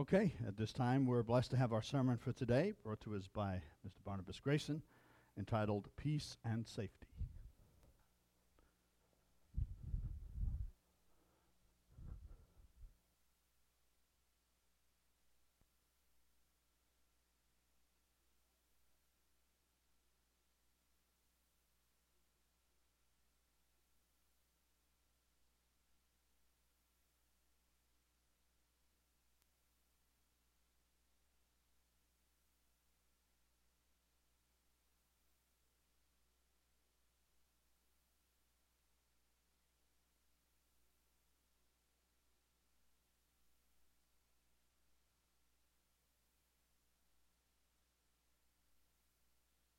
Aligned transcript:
Okay, 0.00 0.32
at 0.48 0.56
this 0.56 0.72
time, 0.72 1.04
we're 1.04 1.22
blessed 1.22 1.50
to 1.50 1.58
have 1.58 1.74
our 1.74 1.82
sermon 1.82 2.16
for 2.16 2.32
today 2.32 2.72
brought 2.82 3.02
to 3.02 3.14
us 3.14 3.28
by 3.34 3.60
Mr. 3.86 4.02
Barnabas 4.02 4.40
Grayson 4.40 4.80
entitled 5.36 5.90
Peace 5.98 6.38
and 6.42 6.66
Safety. 6.66 7.09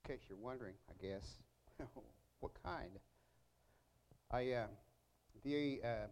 In 0.04 0.16
case 0.16 0.24
you're 0.28 0.38
wondering, 0.38 0.74
I 0.90 1.06
guess, 1.06 1.36
what 2.40 2.52
kind? 2.64 2.90
I 4.32 4.52
uh, 4.52 4.68
the 5.44 5.80
uh, 5.84 6.08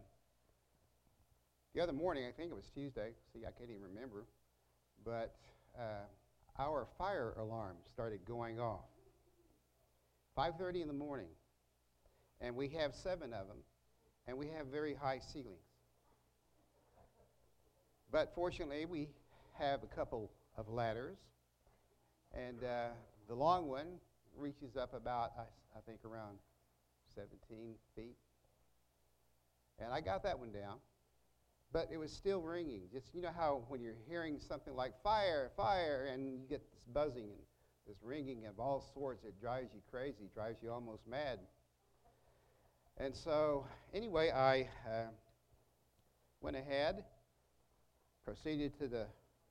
the 1.74 1.80
other 1.80 1.92
morning, 1.92 2.24
I 2.26 2.30
think 2.30 2.52
it 2.52 2.54
was 2.54 2.70
Tuesday. 2.72 3.10
See, 3.32 3.40
I 3.40 3.50
can't 3.50 3.70
even 3.70 3.82
remember, 3.82 4.26
but 5.04 5.34
uh, 5.76 6.06
our 6.58 6.86
fire 6.98 7.34
alarm 7.38 7.76
started 7.92 8.20
going 8.24 8.60
off. 8.60 8.84
5:30 10.38 10.82
in 10.82 10.86
the 10.86 10.94
morning, 10.94 11.28
and 12.40 12.54
we 12.54 12.68
have 12.68 12.94
seven 12.94 13.32
of 13.32 13.48
them, 13.48 13.58
and 14.28 14.38
we 14.38 14.46
have 14.56 14.66
very 14.66 14.94
high 14.94 15.18
ceilings. 15.18 15.66
But 18.12 18.32
fortunately, 18.36 18.86
we 18.86 19.08
have 19.58 19.82
a 19.82 19.86
couple 19.86 20.30
of 20.56 20.68
ladders, 20.68 21.18
and 22.32 22.62
uh, 22.62 22.88
the 23.30 23.36
long 23.36 23.68
one 23.68 23.86
reaches 24.36 24.76
up 24.76 24.92
about, 24.92 25.30
I, 25.38 25.78
I 25.78 25.80
think, 25.86 26.00
around 26.04 26.38
17 27.14 27.76
feet. 27.94 28.16
And 29.78 29.92
I 29.92 30.00
got 30.00 30.24
that 30.24 30.40
one 30.40 30.50
down. 30.50 30.78
But 31.72 31.90
it 31.92 31.96
was 31.96 32.10
still 32.10 32.40
ringing. 32.40 32.82
Just, 32.92 33.14
you 33.14 33.22
know 33.22 33.30
how 33.34 33.62
when 33.68 33.80
you're 33.80 33.94
hearing 34.08 34.40
something 34.40 34.74
like 34.74 35.00
fire, 35.04 35.52
fire, 35.56 36.08
and 36.12 36.40
you 36.40 36.40
get 36.48 36.68
this 36.72 36.82
buzzing 36.92 37.30
and 37.30 37.38
this 37.86 37.98
ringing 38.02 38.46
of 38.46 38.58
all 38.58 38.84
sorts, 38.94 39.22
it 39.22 39.40
drives 39.40 39.70
you 39.72 39.80
crazy, 39.92 40.28
drives 40.34 40.58
you 40.60 40.72
almost 40.72 41.06
mad. 41.08 41.38
And 42.96 43.14
so, 43.14 43.64
anyway, 43.94 44.32
I 44.32 44.68
uh, 44.90 45.06
went 46.40 46.56
ahead, 46.56 47.04
proceeded 48.24 48.76
to 48.80 48.88
the 48.88 49.06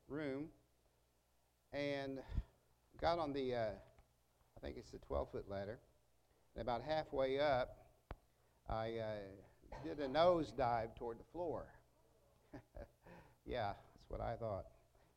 room, 0.09 0.47
and 1.71 2.19
got 3.01 3.17
on 3.17 3.31
the, 3.33 3.55
uh, 3.55 3.69
I 4.57 4.59
think 4.61 4.77
it's 4.77 4.91
the 4.91 4.97
12 4.99 5.31
foot 5.31 5.49
ladder. 5.49 5.79
And 6.55 6.61
about 6.61 6.81
halfway 6.81 7.39
up, 7.39 7.77
I 8.69 8.97
uh, 8.97 9.85
did 9.85 9.99
a 9.99 10.07
nose 10.07 10.51
dive 10.51 10.95
toward 10.95 11.19
the 11.19 11.23
floor. 11.31 11.65
yeah, 13.45 13.73
that's 13.95 14.09
what 14.09 14.21
I 14.21 14.35
thought. 14.35 14.65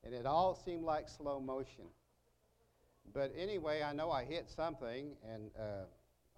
And 0.04 0.14
it 0.14 0.26
all 0.26 0.54
seemed 0.54 0.84
like 0.84 1.08
slow 1.08 1.40
motion. 1.40 1.84
But 3.12 3.32
anyway, 3.36 3.82
I 3.82 3.92
know 3.92 4.10
I 4.10 4.24
hit 4.24 4.48
something, 4.48 5.16
and 5.28 5.50
uh, 5.58 5.84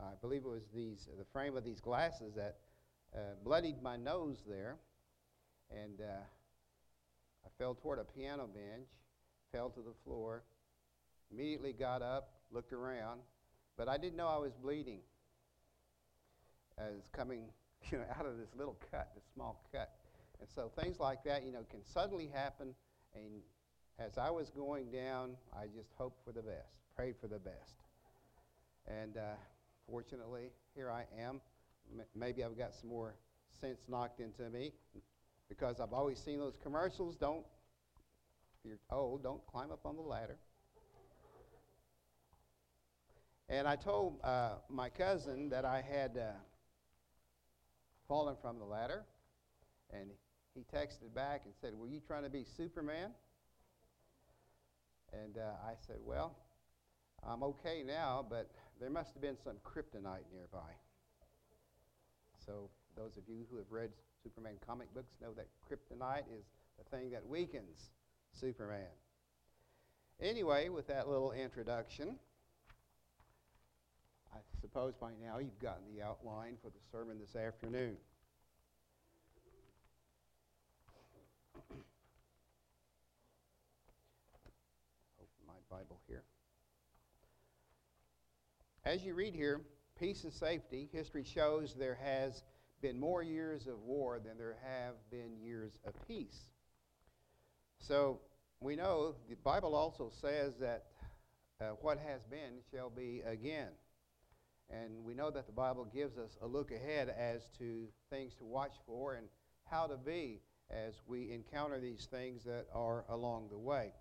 I 0.00 0.12
believe 0.20 0.42
it 0.44 0.48
was 0.48 0.64
these, 0.74 1.08
the 1.18 1.24
frame 1.32 1.56
of 1.56 1.64
these 1.64 1.80
glasses 1.80 2.34
that 2.36 2.56
uh, 3.14 3.34
bloodied 3.44 3.82
my 3.82 3.96
nose 3.96 4.42
there. 4.48 4.76
And 5.70 6.00
uh, 6.00 6.24
I 7.44 7.48
fell 7.58 7.74
toward 7.74 7.98
a 7.98 8.04
piano 8.04 8.46
bench, 8.46 8.88
fell 9.52 9.68
to 9.70 9.80
the 9.80 9.94
floor, 10.04 10.42
Immediately 11.34 11.72
got 11.72 12.00
up, 12.00 12.30
looked 12.52 12.72
around, 12.72 13.20
but 13.76 13.88
I 13.88 13.98
didn't 13.98 14.16
know 14.16 14.28
I 14.28 14.38
was 14.38 14.52
bleeding. 14.52 15.00
I 16.78 16.90
was 16.94 17.08
coming 17.12 17.46
you 17.90 17.98
know, 17.98 18.04
out 18.16 18.24
of 18.24 18.38
this 18.38 18.50
little 18.56 18.76
cut, 18.90 19.10
this 19.16 19.24
small 19.34 19.64
cut. 19.72 19.90
And 20.40 20.48
so 20.54 20.70
things 20.80 21.00
like 21.00 21.24
that, 21.24 21.44
you 21.44 21.52
know, 21.52 21.64
can 21.68 21.84
suddenly 21.84 22.30
happen. 22.32 22.74
And 23.14 23.42
as 23.98 24.16
I 24.16 24.30
was 24.30 24.50
going 24.50 24.92
down, 24.92 25.30
I 25.52 25.66
just 25.66 25.90
hoped 25.98 26.24
for 26.24 26.30
the 26.30 26.42
best, 26.42 26.68
prayed 26.94 27.14
for 27.20 27.26
the 27.26 27.38
best. 27.38 27.74
And 28.86 29.16
uh, 29.16 29.34
fortunately, 29.90 30.50
here 30.74 30.90
I 30.90 31.04
am. 31.20 31.40
M- 31.92 32.04
maybe 32.14 32.44
I've 32.44 32.56
got 32.56 32.74
some 32.74 32.90
more 32.90 33.16
sense 33.60 33.80
knocked 33.88 34.20
into 34.20 34.48
me 34.50 34.72
because 35.48 35.80
I've 35.80 35.92
always 35.92 36.18
seen 36.20 36.38
those 36.38 36.56
commercials. 36.62 37.16
Don't, 37.16 37.44
if 38.62 38.68
you're 38.68 38.78
old, 38.90 39.24
don't 39.24 39.44
climb 39.46 39.72
up 39.72 39.84
on 39.84 39.96
the 39.96 40.02
ladder. 40.02 40.38
And 43.54 43.68
I 43.68 43.76
told 43.76 44.18
uh, 44.24 44.54
my 44.68 44.88
cousin 44.88 45.48
that 45.50 45.64
I 45.64 45.80
had 45.80 46.16
uh, 46.16 46.32
fallen 48.08 48.34
from 48.42 48.58
the 48.58 48.64
ladder. 48.64 49.04
And 49.92 50.10
he 50.56 50.64
texted 50.76 51.14
back 51.14 51.42
and 51.44 51.54
said, 51.60 51.72
Were 51.72 51.86
you 51.86 52.00
trying 52.04 52.24
to 52.24 52.28
be 52.28 52.44
Superman? 52.56 53.10
And 55.12 55.38
uh, 55.38 55.52
I 55.64 55.74
said, 55.86 55.98
Well, 56.04 56.34
I'm 57.24 57.44
okay 57.44 57.84
now, 57.86 58.26
but 58.28 58.50
there 58.80 58.90
must 58.90 59.14
have 59.14 59.22
been 59.22 59.36
some 59.44 59.54
kryptonite 59.64 60.26
nearby. 60.34 60.72
So, 62.44 62.70
those 62.96 63.16
of 63.16 63.22
you 63.28 63.44
who 63.52 63.58
have 63.58 63.70
read 63.70 63.90
Superman 64.24 64.54
comic 64.66 64.92
books 64.94 65.14
know 65.22 65.32
that 65.34 65.46
kryptonite 65.70 66.24
is 66.36 66.44
the 66.76 66.96
thing 66.96 67.12
that 67.12 67.24
weakens 67.24 67.90
Superman. 68.32 68.90
Anyway, 70.20 70.70
with 70.70 70.88
that 70.88 71.08
little 71.08 71.30
introduction, 71.30 72.16
I 74.34 74.38
suppose 74.60 74.94
by 75.00 75.12
now 75.22 75.38
you've 75.38 75.60
gotten 75.60 75.84
the 75.94 76.02
outline 76.02 76.56
for 76.60 76.68
the 76.68 76.80
sermon 76.90 77.18
this 77.20 77.36
afternoon. 77.36 77.96
Open 81.70 81.84
my 85.46 85.54
Bible 85.70 86.00
here. 86.08 86.24
As 88.84 89.04
you 89.04 89.14
read 89.14 89.34
here, 89.34 89.60
peace 89.98 90.24
and 90.24 90.32
safety, 90.32 90.88
history 90.92 91.24
shows 91.24 91.74
there 91.78 91.98
has 92.02 92.42
been 92.82 92.98
more 92.98 93.22
years 93.22 93.68
of 93.68 93.78
war 93.82 94.18
than 94.18 94.36
there 94.36 94.56
have 94.64 94.94
been 95.12 95.38
years 95.40 95.78
of 95.86 95.94
peace. 96.08 96.50
So 97.78 98.18
we 98.60 98.74
know 98.74 99.14
the 99.28 99.36
Bible 99.36 99.76
also 99.76 100.10
says 100.20 100.54
that 100.58 100.86
uh, 101.60 101.76
what 101.80 101.98
has 101.98 102.22
been 102.24 102.58
shall 102.72 102.90
be 102.90 103.22
again. 103.24 103.68
And 104.70 105.04
we 105.04 105.14
know 105.14 105.30
that 105.30 105.46
the 105.46 105.52
Bible 105.52 105.84
gives 105.84 106.18
us 106.18 106.36
a 106.42 106.46
look 106.46 106.70
ahead 106.70 107.14
as 107.16 107.48
to 107.58 107.86
things 108.10 108.34
to 108.36 108.44
watch 108.44 108.74
for 108.86 109.14
and 109.14 109.26
how 109.64 109.86
to 109.86 109.96
be 109.96 110.40
as 110.70 110.94
we 111.06 111.30
encounter 111.32 111.78
these 111.78 112.06
things 112.10 112.44
that 112.44 112.66
are 112.74 113.04
along 113.08 113.48
the 113.50 113.58
way. 113.58 113.92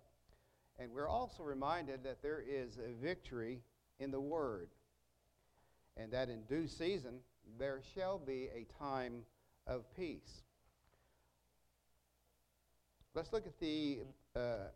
And 0.78 0.90
we're 0.92 1.08
also 1.08 1.42
reminded 1.42 2.02
that 2.04 2.22
there 2.22 2.42
is 2.46 2.78
a 2.78 2.94
victory 3.00 3.60
in 4.00 4.10
the 4.10 4.20
Word, 4.20 4.68
and 5.96 6.10
that 6.12 6.28
in 6.28 6.42
due 6.44 6.66
season 6.66 7.20
there 7.58 7.80
shall 7.94 8.18
be 8.18 8.48
a 8.54 8.66
time 8.82 9.22
of 9.66 9.84
peace. 9.94 10.42
Let's 13.14 13.32
look 13.32 13.46
at 13.46 13.60
the 13.60 14.00
uh, 14.34 14.70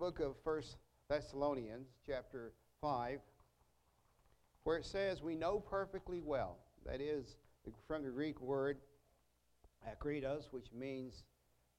book 0.00 0.18
of 0.18 0.34
First 0.42 0.76
Thessalonians, 1.08 1.86
chapter 2.04 2.52
5 2.80 3.20
where 4.68 4.76
it 4.76 4.84
says, 4.84 5.22
We 5.22 5.34
know 5.34 5.60
perfectly 5.60 6.20
well. 6.22 6.58
That 6.84 7.00
is 7.00 7.38
from 7.86 8.04
the 8.04 8.10
Greek 8.10 8.38
word 8.38 8.76
akribos, 9.88 10.48
which 10.50 10.66
means 10.78 11.24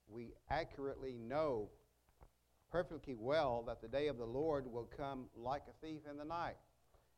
we 0.08 0.34
accurately 0.50 1.16
know 1.20 1.70
perfectly 2.72 3.14
well 3.14 3.64
that 3.68 3.80
the 3.80 3.88
day 3.88 4.08
of 4.08 4.18
the 4.18 4.26
Lord 4.26 4.66
will 4.66 4.90
come 4.98 5.26
like 5.38 5.62
a 5.70 5.86
thief 5.86 6.02
in 6.10 6.18
the 6.18 6.26
night. 6.26 6.56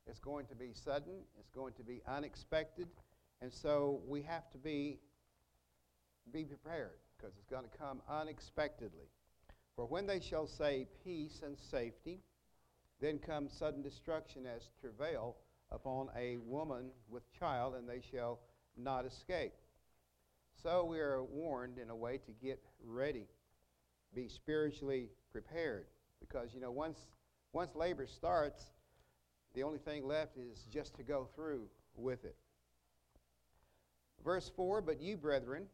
It's 0.07 0.19
going 0.19 0.45
to 0.47 0.55
be 0.55 0.73
sudden, 0.73 1.21
it's 1.39 1.51
going 1.51 1.71
to 1.75 1.83
be 1.83 2.01
unexpected, 2.05 2.89
and 3.41 3.49
so 3.49 4.01
we 4.05 4.21
have 4.23 4.51
to 4.51 4.57
be, 4.57 4.99
be 6.33 6.43
prepared 6.43 6.97
because 7.15 7.33
it's 7.37 7.49
going 7.49 7.63
to 7.63 7.77
come 7.77 8.01
unexpectedly. 8.09 9.07
For 9.77 9.85
when 9.85 10.05
they 10.05 10.19
shall 10.19 10.47
say 10.47 10.87
peace 11.01 11.43
and 11.45 11.57
safety, 11.57 12.19
then 12.99 13.19
comes 13.19 13.53
sudden 13.53 13.81
destruction 13.81 14.45
as 14.45 14.69
travail 14.81 15.37
upon 15.71 16.09
a 16.17 16.37
woman 16.37 16.89
with 17.09 17.23
child, 17.37 17.75
and 17.75 17.87
they 17.87 18.01
shall 18.11 18.39
not 18.77 19.05
escape. 19.05 19.53
So 20.61 20.85
we 20.85 20.99
are 20.99 21.23
warned 21.23 21.77
in 21.77 21.89
a 21.89 21.95
way 21.95 22.17
to 22.17 22.31
get 22.31 22.61
ready. 22.85 23.27
be 24.13 24.27
spiritually 24.27 25.09
prepared. 25.31 25.85
Because, 26.19 26.53
you 26.53 26.59
know, 26.59 26.71
once, 26.71 26.99
once 27.53 27.75
labor 27.75 28.05
starts, 28.05 28.65
the 29.53 29.63
only 29.63 29.79
thing 29.79 30.05
left 30.05 30.37
is 30.37 30.67
just 30.71 30.95
to 30.95 31.03
go 31.03 31.27
through 31.35 31.67
with 31.95 32.23
it. 32.25 32.35
Verse 34.23 34.51
4 34.55 34.81
But 34.81 35.01
you, 35.01 35.17
brethren, 35.17 35.65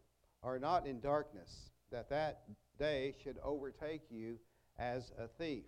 are 0.44 0.60
not 0.60 0.88
in 0.88 1.00
darkness, 1.00 1.70
that 1.92 2.10
that 2.10 2.44
day 2.80 3.14
should 3.24 3.38
overtake 3.44 4.04
you 4.10 4.38
as 4.78 5.12
a 5.20 5.28
thief. 5.28 5.66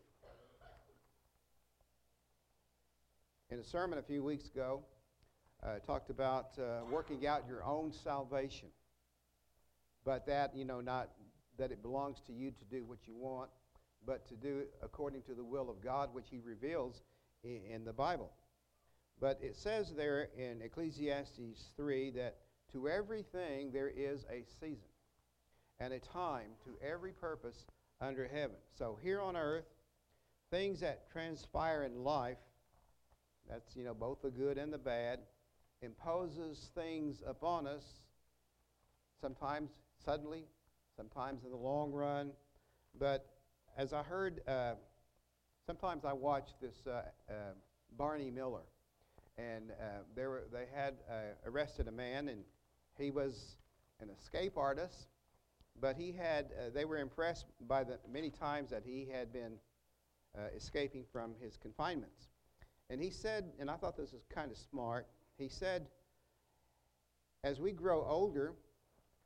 In 3.51 3.57
a 3.57 3.63
sermon 3.63 3.98
a 3.98 4.04
few 4.04 4.24
weeks 4.24 4.46
ago, 4.46 4.84
uh, 5.63 5.80
talked 5.80 6.12
about 6.12 6.51
uh, 6.60 6.81
working 6.92 7.25
out 7.25 7.46
your 7.48 7.63
own 7.63 7.92
salvation, 7.92 8.68
but 10.06 10.28
that 10.28 10.56
you 10.56 10.66
know 10.66 10.81
not 10.81 11.10
that 11.57 11.72
it 11.72 11.81
belongs 11.81 12.22
to 12.28 12.31
you 12.31 12.51
to 12.51 12.66
do 12.66 12.86
what 12.86 13.00
you 13.07 13.16
want, 13.16 13.50
but 14.06 14.28
to 14.28 14.36
do 14.36 14.60
it 14.60 14.74
according 14.84 15.24
to 15.24 15.34
the 15.34 15.44
will 15.44 15.68
of 15.68 15.81
God, 15.81 16.13
which 16.13 16.28
He 16.30 16.38
reveals 16.38 17.01
in, 17.44 17.62
in 17.68 17.86
the 17.86 17.92
Bible. 17.92 18.30
But 19.19 19.40
it 19.42 19.56
says 19.56 19.96
there 19.96 20.30
in 20.38 20.62
Ecclesiastes 20.62 21.72
3 21.75 22.12
that 22.12 22.38
to 22.72 22.88
everything 22.88 23.72
there 23.72 23.90
is 23.90 24.25
a 24.30 24.44
season 24.60 24.92
and 25.80 25.92
a 25.92 26.00
time 26.00 26.51
to 26.66 26.88
every 26.88 27.13
purpose 27.13 27.66
under 28.00 28.28
heaven. 28.28 28.57
So 28.78 29.00
here 29.01 29.19
on 29.19 29.36
earth, 29.36 29.66
things 30.51 30.81
that 30.81 31.10
transpire 31.12 31.81
in 31.81 32.04
life, 32.04 32.38
that's, 33.50 33.75
you 33.75 33.84
know, 33.84 33.94
both 33.94 34.22
the 34.22 34.30
good 34.30 34.57
and 34.57 34.72
the 34.72 34.78
bad, 34.78 35.19
imposes 35.81 36.69
things 36.75 37.24
upon 37.25 37.66
us, 37.66 37.84
sometimes 39.19 39.72
suddenly, 40.06 40.46
sometimes 40.96 41.44
in 41.44 41.51
the 41.51 41.57
long 41.57 41.92
run. 41.92 42.31
But 43.00 43.25
as 43.78 43.94
I 43.94 44.04
heard, 44.04 44.42
uh, 44.48 44.74
sometimes 45.66 46.06
I 46.06 46.13
watch 46.13 46.50
this 46.62 46.86
uh, 46.86 47.01
uh, 47.30 47.34
Barney 47.98 48.30
Miller, 48.30 48.63
and 49.38 49.72
uh, 49.72 50.04
they, 50.16 50.28
were, 50.28 50.44
they 50.51 50.66
had 50.74 50.96
uh, 51.10 51.13
arrested 51.46 51.88
a 51.88 51.92
man, 51.92 52.28
and 52.30 52.44
he 52.98 53.10
was 53.10 53.56
an 54.01 54.10
escape 54.10 54.57
artist, 54.57 55.07
but 55.80 55.96
he 55.96 56.12
had, 56.12 56.46
uh, 56.46 56.69
they 56.74 56.86
were 56.86 56.98
impressed 56.98 57.46
by 57.68 57.84
the 57.84 57.98
many 58.12 58.30
times 58.30 58.69
that 58.69 58.84
he 58.86 59.07
had 59.12 59.34
been 59.34 59.54
escaping 60.56 61.04
from 61.12 61.34
his 61.42 61.57
confinements. 61.57 62.30
And 62.89 63.01
he 63.01 63.12
said, 63.12 63.45
and 63.59 63.69
I 63.69 63.75
thought 63.75 63.97
this 63.97 64.13
was 64.13 64.24
kind 64.33 64.51
of 64.51 64.57
smart, 64.57 65.07
he 65.38 65.47
said, 65.47 65.88
as 67.44 67.59
we 67.59 67.71
grow 67.71 68.03
older, 68.06 68.53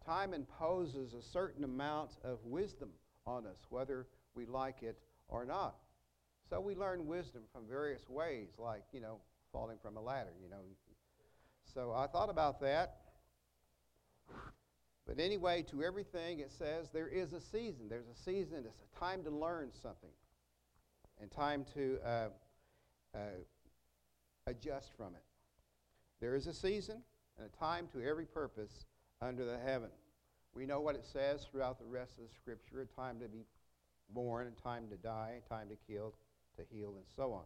time 0.06 0.34
imposes 0.34 1.14
a 1.14 1.22
certain 1.22 1.64
amount 1.64 2.12
of 2.24 2.40
wisdom 2.44 2.90
on 3.26 3.46
us, 3.48 3.66
whether 3.70 4.08
we 4.36 4.46
like 4.46 4.84
it 4.84 4.98
or 5.30 5.46
not. 5.46 5.76
So 6.50 6.60
we 6.60 6.76
learn 6.76 7.08
wisdom 7.08 7.44
from 7.52 7.64
various 7.68 8.08
ways, 8.10 8.50
like, 8.60 8.84
you 8.92 9.00
know, 9.00 9.20
falling 9.52 9.78
from 9.82 9.98
a 9.98 10.02
ladder, 10.02 10.34
you 10.44 10.50
know. 10.50 10.58
So 11.74 11.94
I 11.94 12.08
thought 12.08 12.30
about 12.30 12.60
that. 12.62 12.98
But 15.08 15.20
anyway, 15.20 15.64
to 15.72 15.84
everything 15.84 16.40
it 16.40 16.52
says 16.52 16.90
there 16.94 17.08
is 17.08 17.34
a 17.34 17.42
season. 17.42 17.88
There's 17.90 18.08
a 18.08 18.24
season. 18.24 18.64
It's 18.66 18.82
a 18.82 19.00
time 19.00 19.24
to 19.24 19.30
learn 19.30 19.70
something 19.82 20.10
and 21.22 21.32
time 21.32 21.66
to 21.74 21.98
uh, 22.06 22.28
uh, 23.16 23.20
adjust 24.48 24.92
from 24.98 25.16
it. 25.16 25.24
There 26.20 26.36
is 26.36 26.48
a 26.48 26.54
season 26.54 26.98
and 27.38 27.48
a 27.48 27.58
time 27.58 27.88
to 27.94 28.02
every 28.02 28.26
purpose 28.26 28.86
under 29.22 29.46
the 29.46 29.58
heaven. 29.58 29.90
We 30.54 30.66
know 30.66 30.82
what 30.82 30.96
it 30.96 31.06
says 31.06 31.46
throughout 31.50 31.80
the 31.80 31.86
rest 31.86 32.18
of 32.18 32.28
the 32.28 32.34
scripture 32.34 32.82
a 32.82 32.86
time 32.86 33.20
to 33.20 33.28
be 33.28 33.46
born, 34.10 34.48
a 34.48 34.62
time 34.62 34.88
to 34.90 34.96
die, 34.98 35.42
a 35.46 35.50
time 35.50 35.70
to 35.70 35.76
kill, 35.92 36.14
to 36.58 36.64
heal, 36.72 36.94
and 36.96 37.06
so 37.16 37.34
on. 37.34 37.44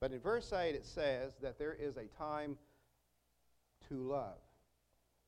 But 0.00 0.12
in 0.12 0.20
verse 0.20 0.52
8 0.52 0.74
it 0.74 0.86
says 0.86 1.34
that 1.42 1.58
there 1.58 1.74
is 1.74 1.96
a 1.96 2.06
time 2.18 2.56
to 3.88 3.94
love, 3.94 4.38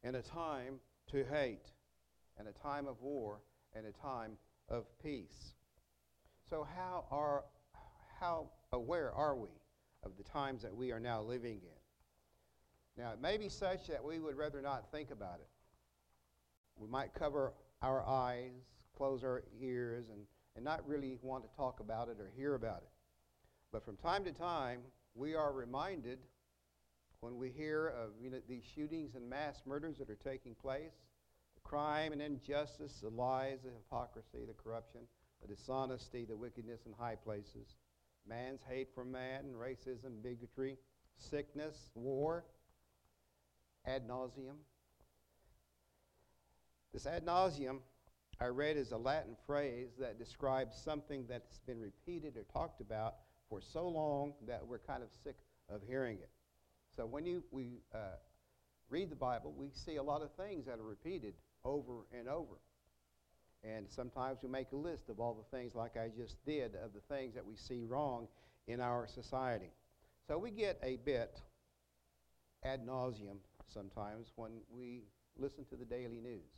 and 0.03 0.17
a 0.17 0.23
time 0.23 0.81
to 1.11 1.25
hate, 1.25 1.67
and 2.39 2.49
a 2.49 2.53
time 2.53 2.87
of 2.87 3.01
war, 3.03 3.41
and 3.75 3.87
a 3.87 3.93
time 3.93 4.33
of 4.69 4.87
peace. 5.03 5.55
So, 6.49 6.67
how, 6.77 7.05
are, 7.11 7.45
how 8.21 8.47
uh, 8.73 8.77
aware 8.77 9.13
are 9.13 9.35
we 9.35 9.49
of 10.03 10.17
the 10.17 10.25
times 10.25 10.63
that 10.63 10.75
we 10.75 10.93
are 10.93 11.01
now 11.01 11.23
living 11.23 11.61
in? 11.63 13.03
Now, 13.03 13.13
it 13.13 13.21
may 13.21 13.39
be 13.39 13.49
such 13.49 13.87
that 13.89 14.05
we 14.05 14.19
would 14.19 14.37
rather 14.37 14.61
not 14.61 14.91
think 14.91 15.11
about 15.11 15.41
it. 15.41 15.49
We 16.77 16.89
might 16.89 17.15
cover 17.15 17.55
our 17.81 18.07
eyes, 18.07 18.53
close 18.97 19.25
our 19.25 19.43
ears, 19.61 20.07
and, 20.11 20.21
and 20.57 20.65
not 20.65 20.87
really 20.87 21.19
want 21.23 21.45
to 21.49 21.57
talk 21.57 21.81
about 21.81 22.09
it 22.09 22.19
or 22.21 22.31
hear 22.37 22.55
about 22.55 22.79
it. 22.79 22.91
But 23.73 23.85
from 23.85 23.97
time 23.97 24.25
to 24.25 24.33
time, 24.33 24.81
we 25.15 25.35
are 25.35 25.53
reminded 25.53 26.19
when 27.21 27.39
we 27.39 27.51
hear 27.51 27.89
of 27.89 28.11
you 28.21 28.31
know, 28.31 28.39
these 28.49 28.65
shootings 28.75 29.15
and 29.15 29.29
mass 29.29 29.63
murders 29.65 29.97
that 29.99 30.11
are 30.11 30.17
taking 30.17 30.55
place, 30.55 30.93
the 31.55 31.61
crime 31.61 32.13
and 32.13 32.21
injustice, 32.21 32.99
the 33.01 33.09
lies, 33.09 33.59
the 33.65 33.71
hypocrisy, 33.71 34.45
the 34.47 34.55
corruption, 34.55 35.01
the 35.41 35.55
dishonesty, 35.55 36.25
the 36.25 36.37
wickedness 36.37 36.81
in 36.85 36.93
high 36.93 37.15
places, 37.15 37.77
man's 38.29 38.63
hate 38.69 38.89
for 38.95 39.05
man, 39.05 39.45
racism, 39.57 40.23
bigotry, 40.23 40.77
sickness, 41.17 41.91
war, 41.95 42.45
ad 43.87 44.07
nauseam. 44.07 44.55
This 46.93 47.07
ad 47.07 47.25
nauseam, 47.25 47.81
I 48.41 48.47
read, 48.47 48.77
is 48.77 48.93
a 48.93 48.99
Latin 48.99 49.37
phrase 49.47 49.91
that 49.99 50.19
describes 50.19 50.77
something 50.77 51.25
that's 51.29 51.61
been 51.61 51.81
repeated 51.81 52.37
or 52.37 52.45
talked 52.53 52.81
about 52.81 53.17
for 53.49 53.61
so 53.61 53.89
long 53.89 54.35
that 54.47 54.67
we're 54.67 54.79
kind 54.79 55.03
of 55.03 55.09
sick 55.25 55.37
of 55.69 55.81
hearing 55.87 56.19
it. 56.19 56.31
So 56.97 57.07
when 57.07 57.25
you, 57.25 57.43
we 57.51 57.81
uh, 57.95 58.17
read 58.91 59.11
the 59.11 59.17
Bible, 59.17 59.55
we 59.57 59.71
see 59.73 59.97
a 59.97 60.03
lot 60.03 60.23
of 60.23 60.31
things 60.35 60.67
that 60.67 60.79
are 60.79 60.85
repeated 60.85 61.35
over 61.65 62.05
and 62.17 62.29
over. 62.29 62.61
And 63.65 63.87
sometimes 63.89 64.39
we 64.43 64.49
make 64.49 64.73
a 64.73 64.77
list 64.77 65.09
of 65.09 65.21
all 65.21 65.35
the 65.35 65.57
things, 65.57 65.75
like 65.75 65.97
I 65.97 66.09
just 66.17 66.45
did, 66.45 66.75
of 66.75 66.93
the 66.93 67.15
things 67.15 67.35
that 67.35 67.47
we 67.47 67.55
see 67.55 67.85
wrong 67.85 68.27
in 68.67 68.81
our 68.81 69.07
society. 69.07 69.71
So 70.27 70.39
we 70.39 70.51
get 70.51 70.79
a 70.83 70.97
bit 71.05 71.41
ad 72.65 72.85
nauseam 72.85 73.39
sometimes 73.73 74.33
when 74.37 74.51
we 74.71 75.03
listen 75.39 75.65
to 75.67 75.77
the 75.77 75.85
daily 75.85 76.21
news. 76.21 76.51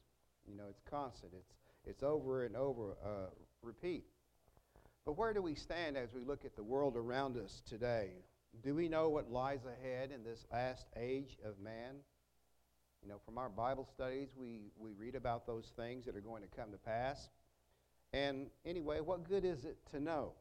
You 0.47 0.57
know, 0.57 0.64
it's 0.69 0.83
constant. 0.90 1.33
It's 1.35 1.55
it's 1.87 2.02
over 2.02 2.45
and 2.45 2.57
over 2.57 2.97
uh, 3.05 3.31
repeat. 3.62 4.05
But 5.05 5.19
where 5.19 5.35
do 5.35 5.43
we 5.43 5.55
stand 5.55 5.97
as 5.97 6.14
we 6.14 6.23
look 6.23 6.45
at 6.45 6.57
the 6.57 6.62
world 6.62 6.97
around 6.97 7.37
us 7.37 7.62
today? 7.69 8.11
Do 8.62 8.75
we 8.75 8.88
know 8.88 9.11
what 9.11 9.31
lies 9.31 9.61
ahead 9.67 10.11
in 10.11 10.25
this 10.25 10.47
last 10.50 10.87
age 10.97 11.37
of 11.45 11.59
man? 11.59 11.97
You 13.04 13.11
know, 13.11 13.20
from 13.25 13.38
our 13.38 13.50
Bible 13.50 13.87
studies, 13.94 14.30
we, 14.37 14.70
we 14.78 14.92
read 14.92 15.14
about 15.14 15.46
those 15.46 15.70
things 15.76 16.06
that 16.06 16.16
are 16.16 16.20
going 16.20 16.42
to 16.42 16.49
come 16.49 16.73
to 16.73 16.78
pass. 16.78 17.28
And 18.12 18.46
anyway, 18.64 19.00
what 19.00 19.28
good 19.28 19.44
is 19.44 19.64
it 19.64 19.76
to 19.90 20.00
know? 20.00 20.32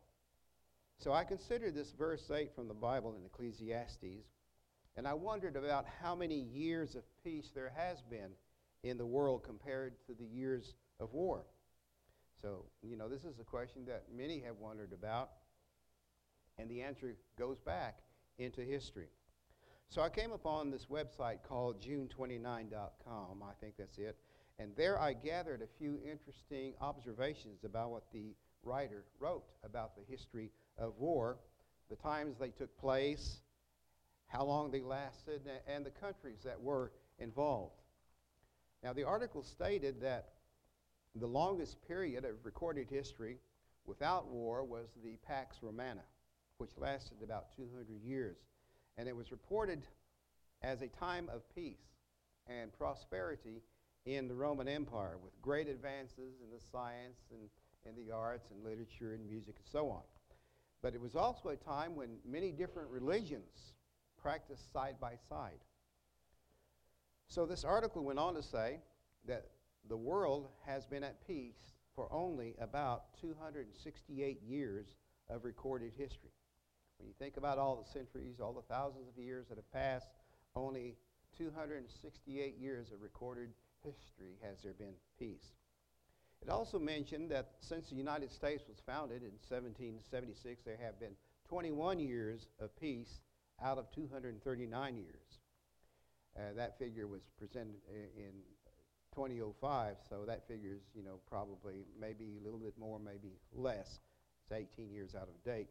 So 0.98 1.12
I 1.12 1.25
considered 1.25 1.75
this 1.75 1.91
verse 1.91 2.32
8 2.32 2.55
from 2.55 2.67
the 2.67 2.74
Bible 2.74 3.15
in 3.17 3.25
Ecclesiastes 3.25 4.24
and 4.96 5.08
I 5.08 5.13
wondered 5.13 5.55
about 5.55 5.86
how 6.01 6.15
many 6.15 6.36
years 6.36 6.96
of 6.96 7.03
peace 7.24 7.50
there 7.53 7.74
has 7.75 8.01
been 8.03 8.32
in 8.84 8.98
the 8.98 9.05
world 9.05 9.43
compared 9.43 9.93
to 10.08 10.13
the 10.13 10.25
years 10.25 10.75
of 11.00 11.13
war. 11.13 11.46
So, 12.41 12.65
you 12.82 12.98
know, 12.98 13.08
this 13.08 13.24
is 13.24 13.39
a 13.39 13.43
question 13.43 13.86
that 13.88 14.03
many 14.15 14.41
have 14.41 14.58
wondered 14.60 14.91
about, 14.93 15.29
and 16.60 16.70
the 16.70 16.82
answer 16.82 17.15
goes 17.39 17.60
back 17.60 18.00
into 18.38 18.62
history. 18.62 19.08
So 19.94 20.02
I 20.02 20.10
came 20.10 20.32
upon 20.32 20.72
this 20.72 20.88
website 20.88 21.44
called 21.48 21.80
June29.com, 21.80 23.44
I 23.44 23.54
think 23.62 23.76
that's 23.78 24.00
it, 24.00 24.18
and 24.58 24.76
there 24.76 25.00
I 25.00 25.14
gathered 25.14 25.62
a 25.62 25.68
few 25.78 26.00
interesting 26.04 26.74
observations 26.82 27.64
about 27.64 27.92
what 27.92 28.06
the 28.12 28.34
writer 28.64 29.04
wrote 29.20 29.44
about 29.64 29.96
the 29.96 30.02
history 30.12 30.50
of 30.80 30.98
war, 30.98 31.38
the 31.92 31.96
times 31.96 32.38
they 32.40 32.50
took 32.50 32.76
place, 32.76 33.42
how 34.26 34.44
long 34.44 34.72
they 34.72 34.82
lasted, 34.82 35.42
and 35.68 35.86
the 35.86 35.92
countries 35.92 36.40
that 36.44 36.60
were 36.60 36.92
involved. 37.20 37.84
Now, 38.84 38.94
the 38.94 39.04
article 39.04 39.44
stated 39.44 40.02
that 40.02 40.30
the 41.14 41.28
longest 41.28 41.78
period 41.88 42.26
of 42.26 42.44
recorded 42.44 42.90
history 42.90 43.38
without 43.86 44.28
war 44.28 44.64
was 44.64 44.88
the 45.04 45.18
Pax 45.28 45.58
Romana, 45.62 46.02
which 46.58 46.72
lasted 46.80 47.18
about 47.22 47.56
200 47.56 48.02
years. 48.04 48.38
And 48.98 49.08
it 49.08 49.16
was 49.16 49.32
reported 49.32 49.84
as 50.62 50.82
a 50.82 50.88
time 50.88 51.30
of 51.34 51.42
peace 51.54 51.82
and 52.48 52.72
prosperity 52.74 53.62
in 54.06 54.28
the 54.28 54.36
Roman 54.36 54.68
Empire 54.68 55.18
with 55.24 55.42
great 55.42 55.68
advances 55.68 56.36
in 56.44 56.50
the 56.52 56.64
science 56.72 57.20
and 57.32 57.50
in 57.86 57.96
the 57.96 58.14
arts 58.14 58.50
and 58.52 58.64
literature 58.64 59.14
and 59.14 59.26
music 59.26 59.56
and 59.58 59.68
so 59.72 59.90
on. 59.90 60.02
But 60.82 60.94
it 60.94 61.02
was 61.02 61.16
also 61.16 61.50
a 61.50 61.56
time 61.56 61.96
when 61.96 62.18
many 62.26 62.52
different 62.52 62.90
religions 62.90 63.74
practiced 64.22 64.72
side 64.72 64.96
by 65.00 65.14
side. 65.30 65.60
So 67.28 67.46
this 67.46 67.64
article 67.64 68.04
went 68.04 68.20
on 68.20 68.36
to 68.36 68.44
say 68.44 68.80
that 69.26 69.48
the 69.90 69.98
world 69.98 70.50
has 70.66 70.86
been 70.86 71.04
at 71.04 71.26
peace 71.26 71.74
for 71.96 72.12
only 72.12 72.56
about 72.60 73.06
268 73.22 74.42
years 74.44 74.88
of 75.30 75.46
recorded 75.46 75.92
history. 75.98 76.32
When 77.04 77.10
you 77.10 77.16
think 77.20 77.36
about 77.36 77.58
all 77.58 77.84
the 77.84 77.92
centuries, 77.92 78.40
all 78.40 78.54
the 78.54 78.74
thousands 78.74 79.10
of 79.10 79.22
years 79.22 79.48
that 79.50 79.58
have 79.58 79.70
passed, 79.74 80.08
only 80.56 80.96
268 81.38 82.58
years 82.58 82.94
of 82.94 83.02
recorded 83.02 83.50
history 83.84 84.38
has 84.42 84.64
there 84.64 84.72
been 84.72 84.94
peace. 85.20 85.52
It 86.42 86.48
also 86.50 86.80
mentioned 86.80 87.30
that 87.32 87.56
since 87.60 87.90
the 87.90 87.98
United 87.98 88.32
States 88.32 88.64
was 88.70 88.78
founded 88.86 89.22
in 89.22 89.36
1776, 89.50 90.64
there 90.64 90.78
have 90.82 90.98
been 90.98 91.12
21 91.50 92.00
years 92.00 92.48
of 92.62 92.74
peace 92.80 93.20
out 93.62 93.78
of 93.78 93.92
239 93.92 94.96
years. 94.96 95.40
Uh, 96.38 96.54
that 96.56 96.80
figure 96.80 97.06
was 97.06 97.24
presented 97.38 97.82
in 98.16 98.32
2005, 99.14 99.98
so 100.08 100.24
that 100.26 100.48
figure 100.48 100.72
is, 100.72 100.84
you 100.96 101.04
know, 101.04 101.20
probably 101.28 101.84
maybe 102.00 102.38
a 102.40 102.46
little 102.46 102.60
bit 102.60 102.78
more, 102.80 102.98
maybe 102.98 103.34
less. 103.54 104.00
It's 104.46 104.54
18 104.54 104.90
years 104.90 105.16
out 105.16 105.28
of 105.28 105.44
date. 105.44 105.68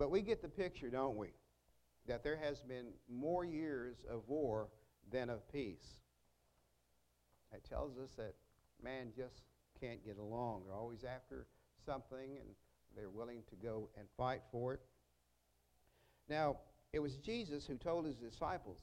But 0.00 0.10
we 0.10 0.22
get 0.22 0.40
the 0.40 0.48
picture, 0.48 0.88
don't 0.88 1.18
we? 1.18 1.28
That 2.08 2.24
there 2.24 2.38
has 2.38 2.62
been 2.62 2.86
more 3.06 3.44
years 3.44 3.98
of 4.10 4.22
war 4.28 4.68
than 5.12 5.28
of 5.28 5.46
peace. 5.52 5.98
It 7.52 7.64
tells 7.68 7.98
us 7.98 8.12
that 8.16 8.34
man 8.82 9.08
just 9.14 9.42
can't 9.78 10.02
get 10.02 10.16
along. 10.16 10.62
They're 10.64 10.74
always 10.74 11.04
after 11.04 11.46
something 11.84 12.38
and 12.38 12.48
they're 12.96 13.10
willing 13.10 13.42
to 13.50 13.56
go 13.56 13.90
and 13.98 14.06
fight 14.16 14.40
for 14.50 14.72
it. 14.72 14.80
Now, 16.30 16.56
it 16.94 17.00
was 17.00 17.18
Jesus 17.18 17.66
who 17.66 17.76
told 17.76 18.06
his 18.06 18.16
disciples 18.16 18.78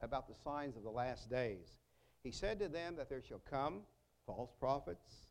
about 0.00 0.28
the 0.28 0.34
signs 0.44 0.76
of 0.76 0.84
the 0.84 0.90
last 0.90 1.28
days. 1.28 1.80
He 2.22 2.30
said 2.30 2.60
to 2.60 2.68
them 2.68 2.94
that 2.98 3.08
there 3.08 3.22
shall 3.22 3.42
come 3.50 3.80
false 4.26 4.52
prophets, 4.60 5.26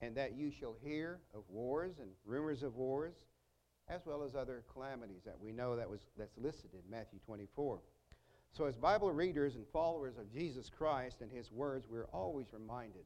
and 0.00 0.16
that 0.16 0.34
you 0.34 0.50
shall 0.50 0.74
hear 0.82 1.20
of 1.32 1.44
wars 1.48 1.98
and 2.00 2.10
rumors 2.24 2.64
of 2.64 2.74
wars, 2.74 3.14
as 3.90 4.06
well 4.06 4.22
as 4.22 4.34
other 4.34 4.62
calamities 4.72 5.22
that 5.26 5.38
we 5.40 5.52
know 5.52 5.76
that 5.76 5.90
was 5.90 6.00
that's 6.16 6.38
listed 6.38 6.70
in 6.72 6.90
Matthew 6.90 7.18
24. 7.26 7.80
So 8.52 8.64
as 8.64 8.76
Bible 8.76 9.12
readers 9.12 9.56
and 9.56 9.66
followers 9.72 10.16
of 10.16 10.32
Jesus 10.32 10.70
Christ 10.70 11.20
and 11.20 11.30
his 11.30 11.50
words, 11.52 11.86
we're 11.88 12.08
always 12.12 12.46
reminded 12.52 13.04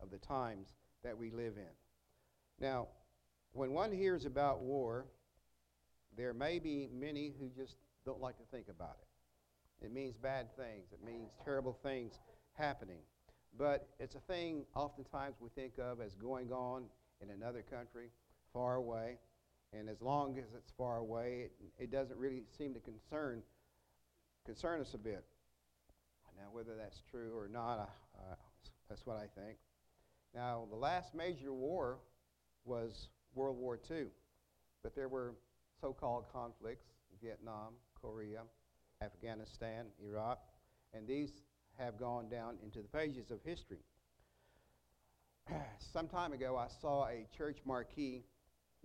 of 0.00 0.10
the 0.10 0.18
times 0.18 0.68
that 1.02 1.16
we 1.16 1.30
live 1.30 1.54
in. 1.56 1.72
Now, 2.60 2.88
when 3.52 3.72
one 3.72 3.92
hears 3.92 4.24
about 4.24 4.60
war, 4.60 5.06
there 6.16 6.34
may 6.34 6.58
be 6.58 6.88
many 6.92 7.32
who 7.38 7.48
just 7.56 7.76
don't 8.04 8.20
like 8.20 8.36
to 8.38 8.44
think 8.50 8.66
about 8.68 8.96
it. 9.00 9.86
It 9.86 9.92
means 9.92 10.16
bad 10.16 10.56
things. 10.56 10.92
It 10.92 11.04
means 11.04 11.30
terrible 11.44 11.76
things 11.82 12.18
happening. 12.54 13.00
But 13.56 13.88
it's 13.98 14.14
a 14.14 14.20
thing 14.20 14.64
oftentimes 14.74 15.36
we 15.40 15.48
think 15.50 15.78
of 15.78 16.00
as 16.00 16.14
going 16.14 16.52
on 16.52 16.84
in 17.20 17.30
another 17.30 17.62
country, 17.62 18.08
far 18.52 18.76
away. 18.76 19.18
And 19.72 19.88
as 19.88 20.00
long 20.00 20.38
as 20.38 20.44
it's 20.56 20.72
far 20.76 20.98
away, 20.98 21.50
it, 21.60 21.84
it 21.84 21.90
doesn't 21.90 22.16
really 22.16 22.42
seem 22.56 22.74
to 22.74 22.80
concern, 22.80 23.42
concern 24.44 24.80
us 24.80 24.94
a 24.94 24.98
bit. 24.98 25.24
Now, 26.36 26.48
whether 26.52 26.76
that's 26.76 27.00
true 27.10 27.36
or 27.36 27.48
not, 27.48 27.90
uh, 28.18 28.34
that's 28.88 29.06
what 29.06 29.16
I 29.16 29.26
think. 29.40 29.58
Now, 30.34 30.66
the 30.68 30.76
last 30.76 31.14
major 31.14 31.52
war 31.52 31.98
was 32.64 33.08
World 33.34 33.56
War 33.56 33.78
II, 33.90 34.06
but 34.82 34.94
there 34.94 35.08
were 35.08 35.34
so 35.80 35.92
called 35.92 36.24
conflicts 36.32 36.86
Vietnam, 37.22 37.74
Korea, 38.00 38.42
Afghanistan, 39.02 39.86
Iraq, 40.04 40.40
and 40.92 41.06
these 41.06 41.30
have 41.78 41.98
gone 41.98 42.28
down 42.28 42.56
into 42.62 42.78
the 42.80 42.88
pages 42.88 43.30
of 43.30 43.38
history. 43.44 43.84
Some 45.92 46.08
time 46.08 46.32
ago, 46.32 46.56
I 46.56 46.68
saw 46.80 47.06
a 47.06 47.26
church 47.36 47.58
marquee 47.64 48.24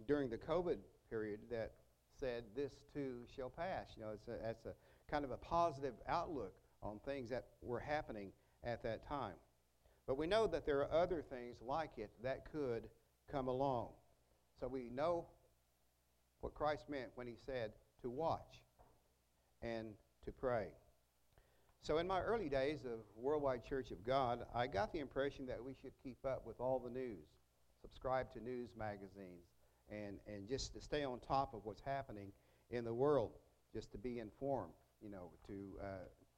during 0.08 0.30
the 0.30 0.38
COVID 0.38 0.78
period 1.10 1.40
that 1.52 1.74
said, 2.20 2.44
This 2.56 2.72
too 2.94 3.22
shall 3.36 3.50
pass. 3.50 3.88
You 3.96 4.04
know, 4.04 4.12
it's 4.14 4.28
a, 4.28 4.38
that's 4.44 4.66
a 4.66 4.74
kind 5.10 5.26
of 5.26 5.32
a 5.32 5.38
positive 5.38 5.96
outlook 6.08 6.54
on 6.82 7.00
things 7.06 7.30
that 7.30 7.46
were 7.62 7.80
happening 7.80 8.32
at 8.64 8.84
that 8.84 9.08
time. 9.08 9.36
But 10.08 10.18
we 10.18 10.28
know 10.28 10.48
that 10.48 10.66
there 10.66 10.80
are 10.80 10.92
other 10.92 11.22
things 11.22 11.58
like 11.62 11.92
it 11.98 12.12
that 12.24 12.52
could 12.52 12.88
come 13.32 13.48
along. 13.48 13.90
So 14.60 14.68
we 14.68 14.90
know 14.90 15.26
what 16.42 16.54
Christ 16.54 16.90
meant 16.90 17.10
when 17.16 17.28
he 17.28 17.36
said 17.46 17.74
to 18.02 18.10
watch 18.10 18.64
and 19.62 19.90
to 20.26 20.32
pray. 20.32 20.68
So, 21.82 21.98
in 21.98 22.08
my 22.08 22.22
early 22.22 22.50
days 22.50 22.80
of 22.86 23.00
Worldwide 23.16 23.64
Church 23.64 23.92
of 23.92 24.04
God, 24.04 24.46
I 24.54 24.68
got 24.68 24.92
the 24.92 25.00
impression 25.00 25.46
that 25.48 25.64
we 25.64 25.74
should 25.82 25.94
keep 26.04 26.18
up 26.26 26.46
with 26.46 26.60
all 26.60 26.80
the 26.80 26.90
news, 26.90 27.26
subscribe 27.82 28.34
to 28.34 28.44
news 28.44 28.70
magazines, 28.78 29.46
and, 29.92 30.18
and 30.28 30.48
just 30.48 30.74
to 30.74 30.82
stay 30.82 31.04
on 31.04 31.20
top 31.20 31.54
of 31.54 31.62
what's 31.64 31.82
happening 31.82 32.32
in 32.70 32.84
the 32.84 32.94
world, 32.94 33.32
just 33.74 33.92
to 33.92 33.98
be 33.98 34.20
informed, 34.20 34.74
you 35.02 35.10
know, 35.10 35.32
to 35.48 35.54
uh, 35.82 35.86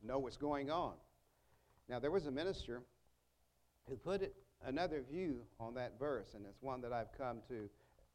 know 0.04 0.20
what's 0.20 0.38
going 0.38 0.70
on. 0.70 0.94
Now, 1.90 2.00
there 2.00 2.12
was 2.12 2.26
a 2.26 2.32
minister 2.32 2.82
who 3.90 3.96
put 3.96 4.22
it, 4.22 4.36
another 4.66 5.04
view 5.10 5.42
on 5.60 5.74
that 5.76 6.00
verse, 6.00 6.34
and 6.36 6.46
it's 6.46 6.62
one 6.62 6.82
that 6.82 6.94
I've 6.94 7.12
come 7.18 7.38
to 7.50 7.70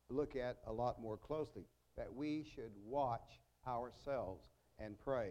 look 0.08 0.36
at 0.36 0.58
a 0.66 0.72
lot 0.72 1.00
more 1.00 1.16
closely 1.16 1.64
that 1.96 2.12
we 2.14 2.46
should 2.54 2.70
watch 2.86 3.40
ourselves 3.66 4.48
and 4.78 4.96
pray. 5.04 5.30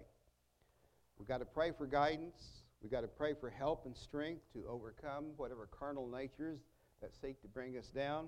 We've 1.17 1.27
got 1.27 1.37
to 1.37 1.45
pray 1.45 1.71
for 1.71 1.87
guidance. 1.87 2.63
We've 2.81 2.91
got 2.91 3.01
to 3.01 3.07
pray 3.07 3.33
for 3.39 3.49
help 3.49 3.85
and 3.85 3.95
strength 3.95 4.41
to 4.53 4.65
overcome 4.67 5.25
whatever 5.37 5.67
carnal 5.67 6.07
natures 6.07 6.59
that 7.01 7.11
seek 7.21 7.41
to 7.41 7.47
bring 7.47 7.77
us 7.77 7.87
down. 7.87 8.27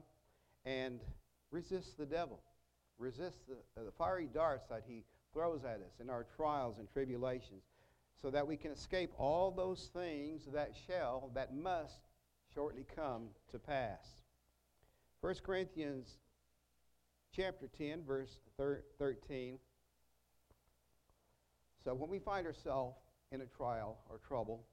And 0.66 1.00
resist 1.52 1.98
the 1.98 2.06
devil. 2.06 2.42
Resist 2.98 3.38
the, 3.48 3.56
uh, 3.80 3.86
the 3.86 3.92
fiery 3.92 4.30
darts 4.34 4.68
that 4.70 4.84
he 4.88 5.04
throws 5.34 5.64
at 5.64 5.82
us 5.82 6.00
in 6.00 6.10
our 6.10 6.26
trials 6.36 6.80
and 6.80 6.90
tribulations 6.92 7.64
so 8.22 8.32
that 8.32 8.48
we 8.48 8.58
can 8.58 8.72
escape 8.72 9.12
all 9.18 9.52
those 9.52 9.90
things 9.94 10.48
that 10.52 10.72
shall, 10.88 11.30
that 11.36 11.56
must 11.56 12.00
shortly 12.54 12.86
come 12.96 13.28
to 13.52 13.60
pass. 13.60 14.08
1 15.22 15.36
Corinthians 15.44 16.18
chapter 17.36 17.68
10, 17.78 18.04
verse 18.04 18.40
13 18.98 19.60
so 21.88 21.94
when 21.94 22.10
we 22.10 22.20
find 22.20 22.46
ourselves 22.46 22.98
in 23.32 23.40
a 23.40 23.46
trial 23.46 23.98
or 24.10 24.18
trouble, 24.18 24.66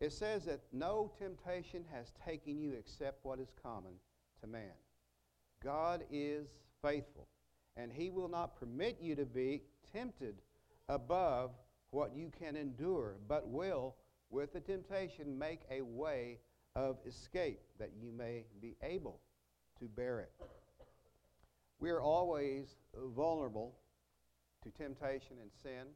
it 0.00 0.12
says 0.12 0.46
that 0.46 0.60
no 0.72 1.12
temptation 1.18 1.84
has 1.92 2.10
taken 2.24 2.58
you 2.58 2.72
except 2.72 3.22
what 3.22 3.38
is 3.38 3.52
common 3.62 3.92
to 4.40 4.46
man. 4.46 4.72
God 5.62 6.04
is 6.10 6.48
faithful, 6.82 7.26
and 7.76 7.92
he 7.92 8.10
will 8.10 8.28
not 8.28 8.58
permit 8.58 8.98
you 9.00 9.14
to 9.16 9.24
be 9.24 9.62
tempted 9.92 10.36
above 10.88 11.50
what 11.90 12.14
you 12.14 12.30
can 12.38 12.56
endure, 12.56 13.16
but 13.28 13.48
will, 13.48 13.96
with 14.30 14.52
the 14.52 14.60
temptation, 14.60 15.38
make 15.38 15.60
a 15.70 15.82
way 15.82 16.38
of 16.76 16.98
escape 17.06 17.60
that 17.78 17.90
you 18.00 18.12
may 18.12 18.44
be 18.60 18.76
able 18.82 19.20
to 19.80 19.86
bear 19.86 20.20
it. 20.20 20.32
We 21.80 21.90
are 21.90 22.00
always 22.00 22.76
vulnerable 23.14 23.74
to 24.62 24.70
temptation 24.70 25.36
and 25.40 25.50
sin 25.62 25.86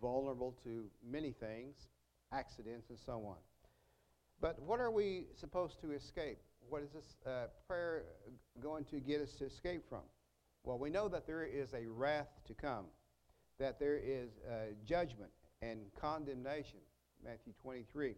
vulnerable 0.00 0.56
to 0.64 0.84
many 1.08 1.32
things, 1.32 1.88
accidents, 2.32 2.90
and 2.90 2.98
so 2.98 3.24
on. 3.26 3.36
But 4.40 4.60
what 4.60 4.80
are 4.80 4.90
we 4.90 5.26
supposed 5.36 5.80
to 5.82 5.92
escape? 5.92 6.38
What 6.68 6.82
is 6.82 6.90
this 6.92 7.16
uh, 7.26 7.46
prayer 7.66 8.04
going 8.62 8.84
to 8.86 8.96
get 8.96 9.20
us 9.20 9.30
to 9.38 9.46
escape 9.46 9.82
from? 9.88 10.02
Well, 10.62 10.78
we 10.78 10.90
know 10.90 11.08
that 11.08 11.26
there 11.26 11.44
is 11.44 11.68
a 11.74 11.86
wrath 11.86 12.28
to 12.46 12.54
come, 12.54 12.86
that 13.58 13.78
there 13.78 13.96
is 13.96 14.30
uh, 14.48 14.72
judgment 14.86 15.30
and 15.62 15.80
condemnation, 16.00 16.78
Matthew 17.22 17.52
23. 17.62 18.14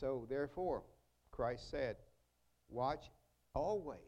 So, 0.00 0.26
therefore, 0.28 0.82
Christ 1.30 1.70
said, 1.70 1.96
Watch 2.68 3.04
always 3.54 3.98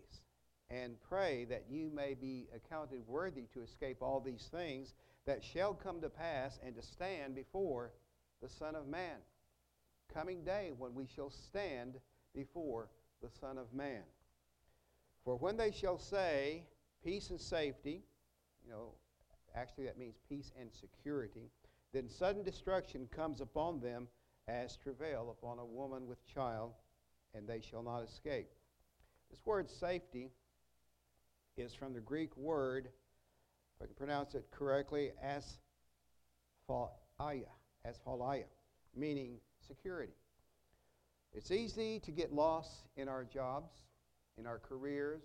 and 0.70 0.96
pray 1.08 1.46
that 1.46 1.64
you 1.70 1.90
may 1.94 2.14
be 2.14 2.46
accounted 2.54 3.00
worthy 3.06 3.44
to 3.54 3.62
escape 3.62 3.98
all 4.02 4.20
these 4.20 4.46
things 4.50 4.92
that 5.26 5.40
shall 5.52 5.74
come 5.74 6.00
to 6.00 6.08
pass 6.08 6.58
and 6.64 6.74
to 6.76 6.82
stand 6.82 7.34
before 7.34 7.92
the 8.42 8.48
Son 8.58 8.74
of 8.74 8.86
Man. 8.86 9.16
Coming 10.12 10.44
day 10.44 10.72
when 10.76 10.94
we 10.94 11.06
shall 11.14 11.32
stand 11.48 11.94
before 12.34 12.88
the 13.22 13.30
Son 13.40 13.58
of 13.58 13.72
Man. 13.72 14.02
For 15.24 15.36
when 15.36 15.56
they 15.56 15.70
shall 15.70 15.98
say, 15.98 16.64
Peace 17.04 17.30
and 17.30 17.40
safety, 17.40 18.02
you 18.64 18.70
know, 18.70 18.90
actually 19.54 19.84
that 19.84 19.98
means 19.98 20.16
peace 20.28 20.52
and 20.60 20.68
security, 20.72 21.50
then 21.92 22.08
sudden 22.08 22.42
destruction 22.42 23.08
comes 23.14 23.40
upon 23.40 23.80
them 23.80 24.08
as 24.48 24.76
travail 24.76 25.36
upon 25.38 25.58
a 25.58 25.64
woman 25.64 26.06
with 26.06 26.24
child, 26.26 26.72
and 27.34 27.46
they 27.46 27.60
shall 27.60 27.82
not 27.82 28.02
escape. 28.02 28.48
This 29.30 29.40
word 29.44 29.70
safety 29.70 30.30
is 31.56 31.72
from 31.74 31.92
the 31.92 32.00
Greek 32.00 32.36
word 32.36 32.88
if 33.76 33.84
I 33.84 33.86
can 33.86 33.94
pronounce 33.94 34.34
it 34.34 34.44
correctly, 34.50 35.12
asphaleia, 36.68 37.46
asphaleia, 37.86 38.44
meaning 38.96 39.38
security. 39.66 40.12
It's 41.34 41.50
easy 41.50 42.00
to 42.00 42.10
get 42.10 42.32
lost 42.32 42.70
in 42.96 43.08
our 43.08 43.24
jobs. 43.24 43.70
in 44.38 44.46
our 44.46 44.58
careers, 44.58 45.22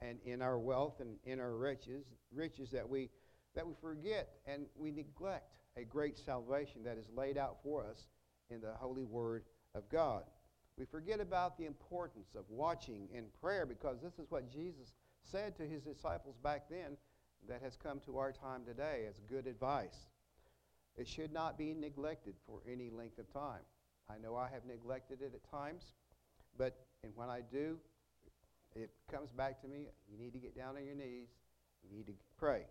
and 0.00 0.18
in 0.24 0.42
our 0.42 0.58
wealth 0.58 1.00
and 1.00 1.16
in 1.24 1.40
our 1.40 1.56
riches, 1.56 2.04
riches 2.32 2.70
that 2.70 2.88
we 2.88 3.10
that 3.54 3.66
we 3.66 3.74
forget 3.80 4.28
and 4.46 4.66
we 4.76 4.90
neglect 4.90 5.58
a 5.76 5.84
great 5.84 6.18
salvation 6.18 6.82
that 6.84 6.98
is 6.98 7.06
laid 7.16 7.36
out 7.38 7.56
for 7.62 7.86
us 7.86 8.06
in 8.50 8.60
the 8.60 8.72
holy 8.74 9.04
word 9.04 9.44
of 9.74 9.88
God. 9.88 10.22
We 10.76 10.84
forget 10.84 11.18
about 11.20 11.58
the 11.58 11.66
importance 11.66 12.34
of 12.36 12.44
watching 12.48 13.08
in 13.12 13.24
prayer 13.40 13.66
because 13.66 14.00
this 14.00 14.18
is 14.18 14.30
what 14.30 14.52
Jesus 14.52 14.92
said 15.24 15.56
to 15.56 15.66
his 15.66 15.82
disciples 15.82 16.36
back 16.42 16.68
then 16.70 16.96
that 17.48 17.62
has 17.62 17.76
come 17.76 18.00
to 18.06 18.18
our 18.18 18.32
time 18.32 18.64
today 18.64 19.06
as 19.08 19.20
good 19.28 19.46
advice. 19.46 20.06
It 20.96 21.08
should 21.08 21.32
not 21.32 21.58
be 21.58 21.74
neglected 21.74 22.34
for 22.46 22.60
any 22.70 22.90
length 22.90 23.18
of 23.18 23.32
time. 23.32 23.62
I 24.10 24.18
know 24.18 24.36
I 24.36 24.48
have 24.48 24.64
neglected 24.64 25.20
it 25.20 25.32
at 25.34 25.50
times, 25.50 25.92
but 26.56 26.76
and 27.04 27.12
when 27.14 27.28
I 27.28 27.40
do, 27.52 27.76
it 28.74 28.90
comes 29.10 29.30
back 29.30 29.60
to 29.62 29.68
me. 29.68 29.88
You 30.10 30.18
need 30.18 30.32
to 30.32 30.38
get 30.38 30.56
down 30.56 30.76
on 30.76 30.84
your 30.84 30.94
knees. 30.94 31.28
You 31.82 31.96
need 31.96 32.06
to 32.06 32.14
pray. 32.36 32.62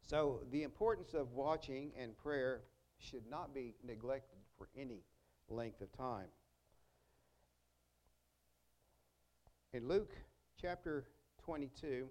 So 0.00 0.40
the 0.50 0.62
importance 0.62 1.14
of 1.14 1.32
watching 1.32 1.92
and 1.98 2.16
prayer 2.16 2.62
should 2.98 3.28
not 3.30 3.54
be 3.54 3.74
neglected 3.86 4.38
for 4.56 4.68
any 4.76 5.02
length 5.48 5.80
of 5.80 5.92
time. 5.96 6.28
In 9.72 9.88
Luke 9.88 10.14
chapter 10.60 11.04
22, 11.44 12.06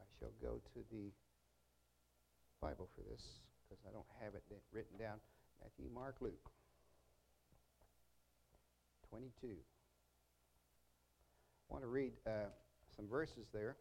I 0.00 0.04
shall 0.18 0.32
go 0.40 0.60
to 0.74 0.80
the 0.90 1.12
Bible 2.60 2.88
for 2.94 3.02
this 3.10 3.22
because 3.68 3.82
I 3.86 3.92
don't 3.92 4.06
have 4.22 4.34
it 4.34 4.42
written 4.72 4.98
down. 4.98 5.20
Matthew, 5.62 5.86
Mark, 5.94 6.16
Luke. 6.20 6.50
22. 9.10 9.46
I 11.70 11.72
want 11.72 11.84
to 11.84 11.88
read 11.88 12.12
uh, 12.26 12.50
some 12.96 13.08
verses 13.08 13.46
there. 13.52 13.76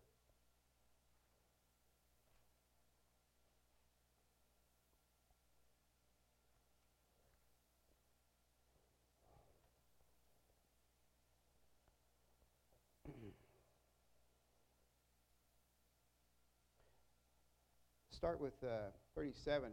Start 18.17 18.41
with 18.41 18.55
uh, 18.63 18.89
37. 19.13 19.69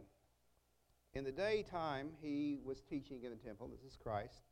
In 1.15 1.23
the 1.23 1.31
daytime, 1.31 2.09
he 2.21 2.59
was 2.63 2.79
teaching 2.87 3.23
in 3.23 3.31
the 3.31 3.37
temple. 3.37 3.67
This 3.67 3.91
is 3.91 3.97
Christ. 3.97 4.43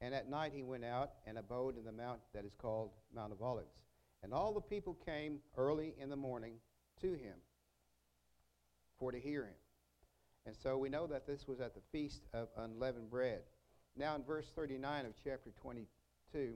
And 0.00 0.14
at 0.14 0.30
night, 0.30 0.52
he 0.54 0.62
went 0.62 0.82
out 0.82 1.10
and 1.26 1.36
abode 1.36 1.76
in 1.76 1.84
the 1.84 1.92
mount 1.92 2.20
that 2.32 2.46
is 2.46 2.54
called 2.56 2.92
Mount 3.14 3.32
of 3.32 3.42
Olives. 3.42 3.82
And 4.22 4.32
all 4.32 4.54
the 4.54 4.62
people 4.62 4.96
came 5.04 5.40
early 5.58 5.92
in 6.00 6.08
the 6.08 6.16
morning 6.16 6.54
to 7.02 7.12
him 7.12 7.34
for 8.98 9.12
to 9.12 9.20
hear 9.20 9.42
him. 9.42 9.56
And 10.46 10.56
so 10.56 10.78
we 10.78 10.88
know 10.88 11.06
that 11.06 11.26
this 11.26 11.46
was 11.46 11.60
at 11.60 11.74
the 11.74 11.82
feast 11.92 12.22
of 12.32 12.48
unleavened 12.56 13.10
bread. 13.10 13.40
Now, 13.94 14.16
in 14.16 14.24
verse 14.24 14.46
39 14.56 15.04
of 15.04 15.12
chapter 15.22 15.50
22, 15.60 16.54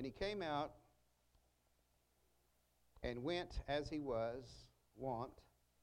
And 0.00 0.06
he 0.06 0.12
came 0.12 0.40
out 0.40 0.70
and 3.02 3.22
went 3.22 3.60
as 3.68 3.90
he 3.90 4.00
was 4.00 4.42
wont 4.96 5.42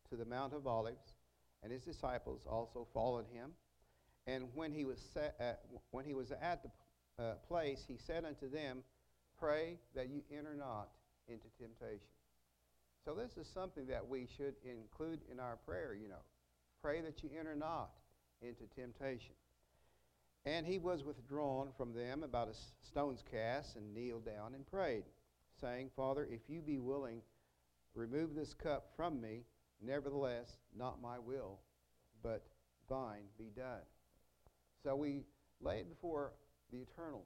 to 0.10 0.15
the 0.15 0.26
Mount 0.26 0.54
of 0.54 0.65
Olives, 0.65 1.13
and 1.62 1.72
his 1.72 1.84
disciples 1.84 2.42
also 2.50 2.88
followed 2.96 3.28
him. 3.32 3.52
And 4.26 4.46
when 4.56 4.72
he 4.72 4.86
was, 4.86 4.98
set, 5.13 5.36
uh, 5.39 5.54
when 5.92 6.04
he 6.04 6.15
was 6.15 6.32
at 6.32 6.63
the 6.63 7.24
uh, 7.24 7.34
place, 7.48 7.86
he 7.88 7.96
said 7.96 8.26
unto 8.26 8.50
them, 8.50 8.80
Pray 9.38 9.78
that 9.94 10.10
you 10.10 10.24
enter 10.36 10.56
not 10.56 10.89
into 11.28 11.46
temptation. 11.62 12.10
So, 13.06 13.13
this 13.13 13.38
is 13.38 13.48
something 13.48 13.86
that 13.86 14.10
we 14.10 14.28
should 14.36 14.56
include 14.65 15.20
in 15.32 15.39
our 15.39 15.58
prayer, 15.58 15.94
you 15.94 16.10
know. 16.10 16.26
Pray 16.82 17.02
that 17.02 17.22
you 17.22 17.30
enter 17.39 17.56
not 17.56 17.92
into 18.42 18.63
temptation. 18.76 19.36
And 20.48 20.66
he 20.66 20.78
was 20.78 21.04
withdrawn 21.04 21.68
from 21.76 21.94
them 21.94 22.24
about 22.24 22.48
a 22.48 22.54
stone's 22.88 23.22
cast 23.30 23.76
and 23.76 23.94
kneeled 23.94 24.26
down 24.26 24.54
and 24.56 24.66
prayed, 24.66 25.04
saying, 25.60 25.90
Father, 25.94 26.26
if 26.32 26.40
you 26.48 26.62
be 26.62 26.80
willing, 26.80 27.22
remove 27.94 28.34
this 28.34 28.54
cup 28.54 28.92
from 28.96 29.20
me. 29.20 29.44
Nevertheless, 29.82 30.58
not 30.76 31.02
my 31.02 31.20
will, 31.20 31.60
but 32.24 32.48
thine 32.90 33.26
be 33.38 33.52
done. 33.58 33.82
So 34.84 34.96
we 34.96 35.26
lay 35.60 35.80
it 35.80 35.90
before 35.90 36.32
the 36.72 36.78
eternal 36.78 37.26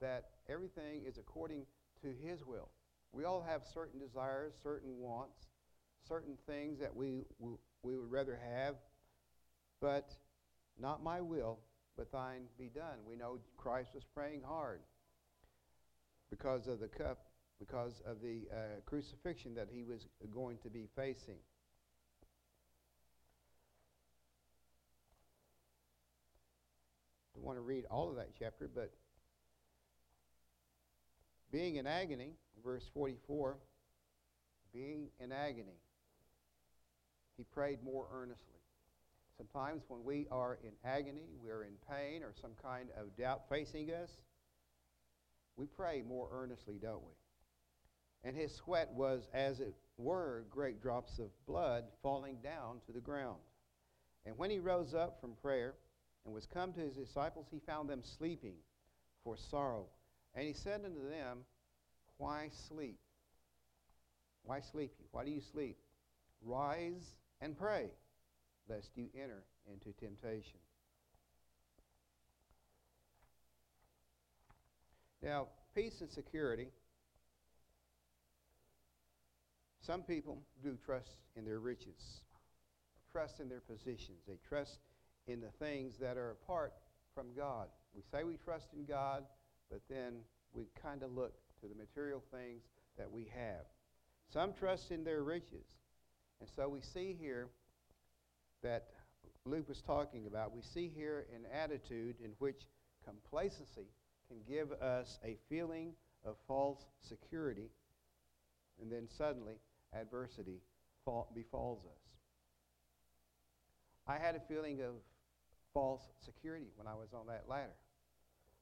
that 0.00 0.30
everything 0.48 1.02
is 1.06 1.18
according 1.18 1.66
to 2.02 2.08
his 2.20 2.44
will. 2.44 2.68
We 3.12 3.24
all 3.24 3.42
have 3.48 3.62
certain 3.72 4.00
desires, 4.00 4.54
certain 4.60 4.98
wants, 4.98 5.46
certain 6.08 6.36
things 6.48 6.80
that 6.80 6.94
we, 6.94 7.26
we 7.38 7.96
would 7.96 8.10
rather 8.10 8.38
have, 8.54 8.74
but 9.80 10.10
not 10.78 11.02
my 11.02 11.20
will, 11.20 11.60
but 12.00 12.10
thine 12.10 12.44
be 12.58 12.70
done. 12.74 12.96
We 13.06 13.14
know 13.14 13.36
Christ 13.58 13.90
was 13.94 14.04
praying 14.14 14.40
hard 14.42 14.80
because 16.30 16.66
of 16.66 16.80
the 16.80 16.88
cup, 16.88 17.26
because 17.58 18.00
of 18.06 18.22
the 18.22 18.48
uh, 18.50 18.80
crucifixion 18.86 19.54
that 19.56 19.68
he 19.70 19.82
was 19.82 20.06
going 20.32 20.56
to 20.62 20.70
be 20.70 20.88
facing. 20.96 21.36
Don't 27.34 27.44
want 27.44 27.58
to 27.58 27.62
read 27.62 27.84
all 27.90 28.08
of 28.08 28.16
that 28.16 28.30
chapter, 28.38 28.66
but 28.74 28.90
being 31.52 31.76
in 31.76 31.86
agony, 31.86 32.32
verse 32.64 32.88
44, 32.94 33.58
being 34.72 35.10
in 35.18 35.32
agony, 35.32 35.76
he 37.36 37.44
prayed 37.44 37.84
more 37.84 38.06
earnestly. 38.10 38.59
Sometimes 39.40 39.82
when 39.88 40.04
we 40.04 40.26
are 40.30 40.58
in 40.62 40.72
agony, 40.84 41.30
we're 41.42 41.62
in 41.62 41.72
pain, 41.90 42.22
or 42.22 42.34
some 42.42 42.50
kind 42.62 42.90
of 42.94 43.16
doubt 43.16 43.48
facing 43.48 43.88
us, 43.88 44.10
we 45.56 45.64
pray 45.64 46.02
more 46.06 46.28
earnestly, 46.30 46.78
don't 46.80 47.02
we? 47.02 47.14
And 48.22 48.36
his 48.36 48.54
sweat 48.54 48.90
was, 48.92 49.28
as 49.32 49.60
it 49.60 49.74
were, 49.96 50.44
great 50.50 50.82
drops 50.82 51.18
of 51.18 51.30
blood 51.46 51.84
falling 52.02 52.36
down 52.44 52.80
to 52.84 52.92
the 52.92 53.00
ground. 53.00 53.38
And 54.26 54.36
when 54.36 54.50
he 54.50 54.58
rose 54.58 54.92
up 54.92 55.22
from 55.22 55.32
prayer 55.40 55.72
and 56.26 56.34
was 56.34 56.44
come 56.44 56.74
to 56.74 56.80
his 56.80 56.96
disciples, 56.96 57.46
he 57.50 57.60
found 57.60 57.88
them 57.88 58.02
sleeping 58.18 58.56
for 59.24 59.38
sorrow. 59.38 59.86
And 60.34 60.46
he 60.46 60.52
said 60.52 60.82
unto 60.84 61.08
them, 61.08 61.38
Why 62.18 62.50
sleep? 62.68 62.98
Why 64.42 64.60
sleep 64.60 64.92
you? 64.98 65.06
Why 65.12 65.24
do 65.24 65.30
you 65.30 65.40
sleep? 65.40 65.78
Rise 66.42 67.14
and 67.40 67.56
pray 67.56 67.88
lest 68.70 68.90
you 68.94 69.08
enter 69.14 69.42
into 69.70 69.92
temptation. 69.98 70.60
Now, 75.22 75.48
peace 75.74 76.00
and 76.00 76.10
security. 76.10 76.68
Some 79.82 80.02
people 80.02 80.38
do 80.62 80.78
trust 80.84 81.10
in 81.36 81.44
their 81.44 81.58
riches, 81.58 82.22
trust 83.12 83.40
in 83.40 83.48
their 83.48 83.60
positions. 83.60 84.18
They 84.26 84.38
trust 84.48 84.78
in 85.26 85.40
the 85.40 85.50
things 85.58 85.96
that 86.00 86.16
are 86.16 86.30
apart 86.30 86.72
from 87.14 87.26
God. 87.36 87.66
We 87.94 88.02
say 88.12 88.24
we 88.24 88.36
trust 88.36 88.68
in 88.72 88.84
God, 88.84 89.24
but 89.70 89.80
then 89.90 90.20
we 90.54 90.68
kind 90.80 91.02
of 91.02 91.12
look 91.12 91.34
to 91.60 91.68
the 91.68 91.74
material 91.74 92.22
things 92.30 92.62
that 92.96 93.10
we 93.10 93.30
have. 93.34 93.66
Some 94.32 94.52
trust 94.52 94.90
in 94.90 95.04
their 95.04 95.22
riches. 95.22 95.66
And 96.40 96.48
so 96.56 96.68
we 96.68 96.80
see 96.80 97.16
here 97.20 97.48
that 98.62 98.88
Luke 99.46 99.68
was 99.68 99.82
talking 99.82 100.26
about, 100.26 100.54
we 100.54 100.62
see 100.62 100.90
here 100.94 101.26
an 101.34 101.46
attitude 101.52 102.16
in 102.22 102.30
which 102.38 102.66
complacency 103.04 103.88
can 104.28 104.38
give 104.48 104.72
us 104.80 105.18
a 105.24 105.36
feeling 105.48 105.92
of 106.24 106.36
false 106.46 106.86
security, 107.00 107.70
and 108.80 108.92
then 108.92 109.08
suddenly 109.08 109.54
adversity 109.98 110.60
fall, 111.04 111.30
befalls 111.34 111.84
us. 111.84 112.16
I 114.06 114.18
had 114.18 114.34
a 114.34 114.40
feeling 114.40 114.80
of 114.82 114.94
false 115.72 116.02
security 116.24 116.66
when 116.76 116.86
I 116.86 116.94
was 116.94 117.14
on 117.14 117.26
that 117.28 117.44
ladder. 117.48 117.76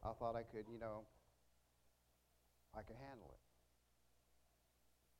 I 0.04 0.12
thought 0.12 0.37
I 0.37 0.42
could, 0.42 0.64
you 0.72 0.78
know, 0.78 1.02
I 2.76 2.82
could 2.82 2.96
handle 3.08 3.34
it. 3.34 3.40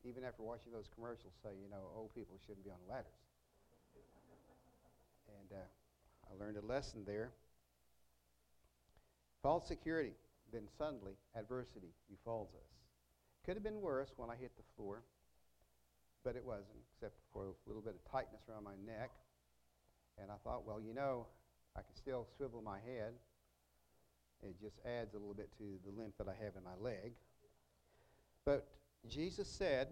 Even 0.09 0.23
after 0.23 0.43
watching 0.43 0.73
those 0.73 0.89
commercials 0.95 1.35
say, 1.43 1.51
you 1.61 1.69
know, 1.69 1.91
old 1.97 2.15
people 2.15 2.39
shouldn't 2.47 2.65
be 2.65 2.71
on 2.71 2.79
ladders. 2.89 3.28
And 5.51 5.59
uh, 5.59 5.65
I 6.31 6.45
learned 6.45 6.57
a 6.57 6.67
lesson 6.67 7.03
there. 7.07 7.31
False 9.43 9.67
security, 9.67 10.13
then 10.53 10.63
suddenly 10.77 11.13
adversity 11.37 11.93
befalls 12.11 12.49
us. 12.55 12.71
Could 13.45 13.55
have 13.55 13.63
been 13.63 13.81
worse 13.81 14.13
when 14.17 14.31
I 14.31 14.37
hit 14.37 14.51
the 14.57 14.65
floor, 14.77 15.03
but 16.25 16.37
it 16.37 16.45
wasn't, 16.45 16.79
except 16.93 17.15
for 17.33 17.45
a 17.45 17.69
little 17.69 17.83
bit 17.83 17.95
of 17.95 18.13
tightness 18.13 18.43
around 18.49 18.65
my 18.65 18.77
neck. 18.87 19.11
And 20.21 20.31
I 20.31 20.35
thought, 20.45 20.67
well, 20.67 20.81
you 20.81 20.93
know, 20.93 21.27
I 21.77 21.81
can 21.81 21.95
still 21.95 22.27
swivel 22.37 22.61
my 22.61 22.79
head. 22.79 23.15
It 24.43 24.61
just 24.61 24.77
adds 24.85 25.15
a 25.15 25.19
little 25.19 25.35
bit 25.35 25.51
to 25.59 25.65
the 25.87 26.01
limp 26.01 26.15
that 26.19 26.29
I 26.29 26.45
have 26.45 26.55
in 26.57 26.65
my 26.65 26.77
leg. 26.81 27.13
But 28.45 28.67
Jesus 29.09 29.49
said, 29.49 29.89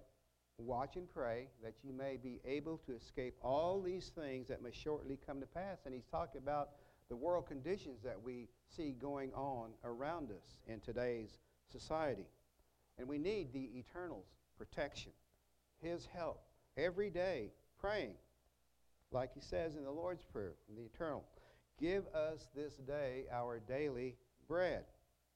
Watch 0.58 0.96
and 0.96 1.08
pray 1.12 1.48
that 1.62 1.74
you 1.84 1.92
may 1.92 2.16
be 2.16 2.40
able 2.46 2.78
to 2.86 2.94
escape 2.96 3.34
all 3.42 3.82
these 3.82 4.10
things 4.18 4.48
that 4.48 4.62
must 4.62 4.76
shortly 4.76 5.18
come 5.26 5.40
to 5.40 5.46
pass. 5.46 5.78
And 5.84 5.94
he's 5.94 6.06
talking 6.10 6.40
about 6.40 6.70
the 7.08 7.16
world 7.16 7.46
conditions 7.46 8.00
that 8.02 8.20
we 8.22 8.48
see 8.74 8.94
going 9.00 9.32
on 9.34 9.70
around 9.84 10.30
us 10.30 10.56
in 10.66 10.80
today's 10.80 11.38
society. 11.70 12.26
And 12.98 13.06
we 13.06 13.18
need 13.18 13.52
the 13.52 13.70
eternal's 13.78 14.26
protection, 14.56 15.12
his 15.82 16.06
help, 16.06 16.40
every 16.76 17.10
day 17.10 17.50
praying, 17.78 18.14
like 19.12 19.34
he 19.34 19.40
says 19.40 19.76
in 19.76 19.84
the 19.84 19.90
Lord's 19.90 20.24
Prayer, 20.24 20.54
the 20.74 20.82
eternal. 20.82 21.22
Give 21.78 22.06
us 22.14 22.48
this 22.54 22.74
day 22.86 23.24
our 23.30 23.60
daily 23.60 24.16
bread, 24.48 24.84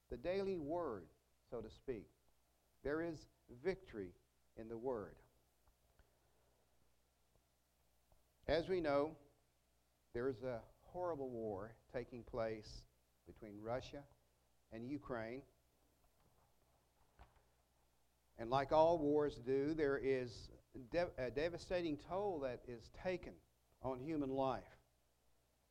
the 0.09 0.17
daily 0.17 0.57
word, 0.57 1.03
so 1.51 1.61
to 1.61 1.69
speak. 1.69 2.07
There 2.83 3.01
is 3.03 3.27
victory 3.63 4.09
in 4.57 4.67
the 4.67 4.77
word. 4.77 5.15
As 8.47 8.67
we 8.67 8.81
know, 8.81 9.11
there 10.13 10.27
is 10.27 10.43
a 10.43 10.59
horrible 10.87 11.29
war 11.29 11.71
taking 11.93 12.23
place 12.23 12.83
between 13.25 13.53
Russia 13.61 14.03
and 14.73 14.89
Ukraine. 14.89 15.41
And 18.37 18.49
like 18.49 18.71
all 18.71 18.97
wars 18.97 19.39
do, 19.45 19.73
there 19.73 19.97
is 19.97 20.49
de- 20.91 21.07
a 21.17 21.29
devastating 21.29 21.97
toll 22.09 22.39
that 22.43 22.61
is 22.67 22.89
taken 23.03 23.33
on 23.83 23.99
human 23.99 24.29
life, 24.29 24.63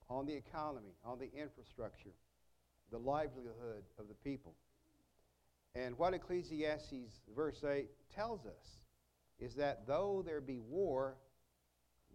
on 0.08 0.26
the 0.26 0.34
economy, 0.34 0.94
on 1.04 1.18
the 1.18 1.30
infrastructure, 1.38 2.14
the 2.90 2.98
livelihood 2.98 3.84
of 3.98 4.08
the 4.08 4.14
people. 4.14 4.54
And 5.74 5.96
what 5.98 6.14
Ecclesiastes 6.14 7.20
verse 7.34 7.62
8 7.64 7.88
tells 8.14 8.44
us 8.46 8.80
is 9.38 9.54
that 9.54 9.86
though 9.86 10.22
there 10.24 10.40
be 10.40 10.58
war, 10.58 11.16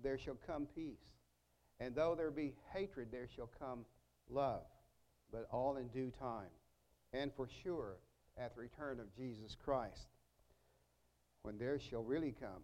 there 0.04 0.18
shall 0.18 0.38
come 0.46 0.68
peace. 0.76 1.00
And 1.80 1.96
though 1.96 2.15
there 2.15 2.32
be 2.32 2.54
hatred, 2.74 3.10
there 3.12 3.28
shall 3.36 3.50
come 3.60 3.86
love, 4.30 4.63
but 5.32 5.48
all 5.52 5.78
in 5.78 5.88
due 5.88 6.12
time. 6.20 6.50
And 7.13 7.32
for 7.36 7.48
sure, 7.63 7.98
at 8.38 8.56
the 8.56 8.62
return 8.62 9.00
of 9.00 9.15
Jesus 9.15 9.56
Christ, 9.63 10.08
when 11.41 11.58
there 11.58 11.80
shall 11.80 12.04
really 12.04 12.34
come 12.39 12.63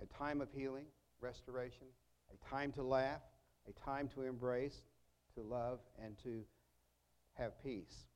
a 0.00 0.06
time 0.06 0.40
of 0.40 0.48
healing, 0.54 0.86
restoration, 1.20 1.86
a 2.32 2.50
time 2.50 2.72
to 2.72 2.82
laugh, 2.82 3.20
a 3.68 3.84
time 3.84 4.08
to 4.14 4.22
embrace, 4.22 4.82
to 5.34 5.42
love, 5.42 5.80
and 6.02 6.16
to 6.22 6.42
have 7.34 7.52
peace. 7.62 8.07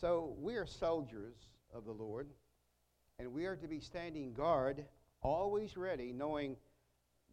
So 0.00 0.34
we 0.40 0.56
are 0.56 0.66
soldiers 0.66 1.36
of 1.72 1.84
the 1.84 1.92
Lord, 1.92 2.28
and 3.18 3.32
we 3.32 3.46
are 3.46 3.56
to 3.56 3.68
be 3.68 3.80
standing 3.80 4.32
guard, 4.32 4.84
always 5.22 5.76
ready, 5.76 6.12
knowing 6.12 6.56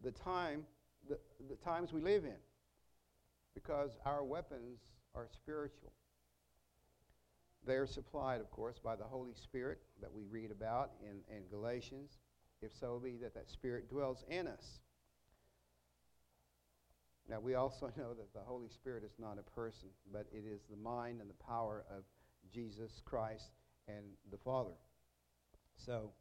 the 0.04 0.12
time, 0.12 0.66
the, 1.10 1.18
the 1.50 1.56
times 1.56 1.92
we 1.92 2.02
live 2.02 2.24
in, 2.24 2.38
because 3.56 3.98
our 4.06 4.24
weapons 4.24 4.80
are 5.16 5.28
spiritual. 5.32 5.92
They 7.66 7.76
are 7.76 7.88
supplied, 7.88 8.42
of 8.42 8.50
course, 8.52 8.80
by 8.84 8.96
the 8.96 9.04
Holy 9.04 9.34
Spirit 9.34 9.80
that 10.02 10.12
we 10.12 10.24
read 10.26 10.52
about 10.52 10.92
in, 11.02 11.36
in 11.36 11.44
Galatians, 11.50 12.18
if 12.62 12.72
so 12.74 13.00
be 13.04 13.18
that 13.18 13.34
that 13.34 13.50
Spirit 13.50 13.90
dwells 13.90 14.24
in 14.30 14.48
us. 14.48 14.80
Now, 17.28 17.40
we 17.40 17.56
also 17.56 17.92
know 17.98 18.14
that 18.14 18.34
the 18.34 18.42
Holy 18.46 18.70
Spirit 18.70 19.04
is 19.04 19.14
not 19.20 19.38
a 19.40 19.52
person, 19.52 19.90
but 20.12 20.28
it 20.32 20.44
is 20.48 20.62
the 20.70 20.78
mind 20.78 21.22
and 21.22 21.30
the 21.30 21.44
power 21.46 21.86
of 21.90 22.04
Jesus 22.52 23.02
Christ 23.06 23.52
and 23.88 24.06
the 24.32 24.38
Father. 24.38 24.76
So, 25.76 26.12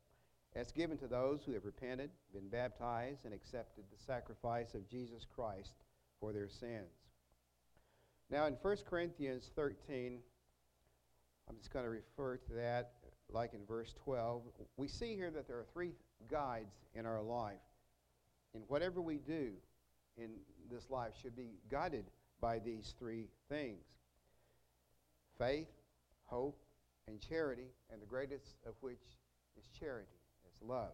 it's 0.55 0.73
given 0.73 0.99
to 0.99 1.07
those 1.07 1.43
who 1.45 1.53
have 1.53 1.65
repented, 1.65 2.11
been 2.33 2.49
baptized, 2.49 3.25
and 3.25 3.33
accepted 3.33 3.85
the 3.91 4.03
sacrifice 4.05 4.75
of 4.75 4.89
Jesus 4.89 5.25
Christ 5.35 5.75
for 6.19 6.33
their 6.33 6.49
sins. 6.49 6.91
Now, 8.31 8.47
in 8.47 8.55
1 8.55 8.77
Corinthians 8.89 9.51
13, 9.55 10.19
I'm 11.49 11.57
just 11.57 11.73
going 11.73 11.85
to 11.85 11.91
refer 11.91 12.37
to 12.37 12.53
that 12.55 12.93
like 13.33 13.55
in 13.55 13.65
verse 13.67 13.95
12. 14.05 14.43
We 14.77 14.89
see 14.89 15.15
here 15.15 15.31
that 15.31 15.47
there 15.47 15.59
are 15.59 15.67
three 15.73 15.93
guides 16.31 16.75
in 16.95 17.07
our 17.07 17.23
life. 17.23 17.59
And 18.55 18.65
whatever 18.69 19.01
we 19.01 19.19
do 19.19 19.53
in 20.17 20.31
this 20.71 20.91
life 20.91 21.13
should 21.21 21.37
be 21.37 21.59
guided 21.71 22.07
by 22.41 22.59
these 22.59 22.95
three 22.99 23.29
things 23.49 23.85
faith, 25.39 25.69
hope, 26.31 26.59
and 27.07 27.21
charity, 27.21 27.73
and 27.93 28.01
the 28.01 28.07
greatest 28.07 28.57
of 28.67 28.75
which 28.81 29.03
is 29.59 29.69
charity, 29.79 30.09
is 30.47 30.63
love. 30.63 30.93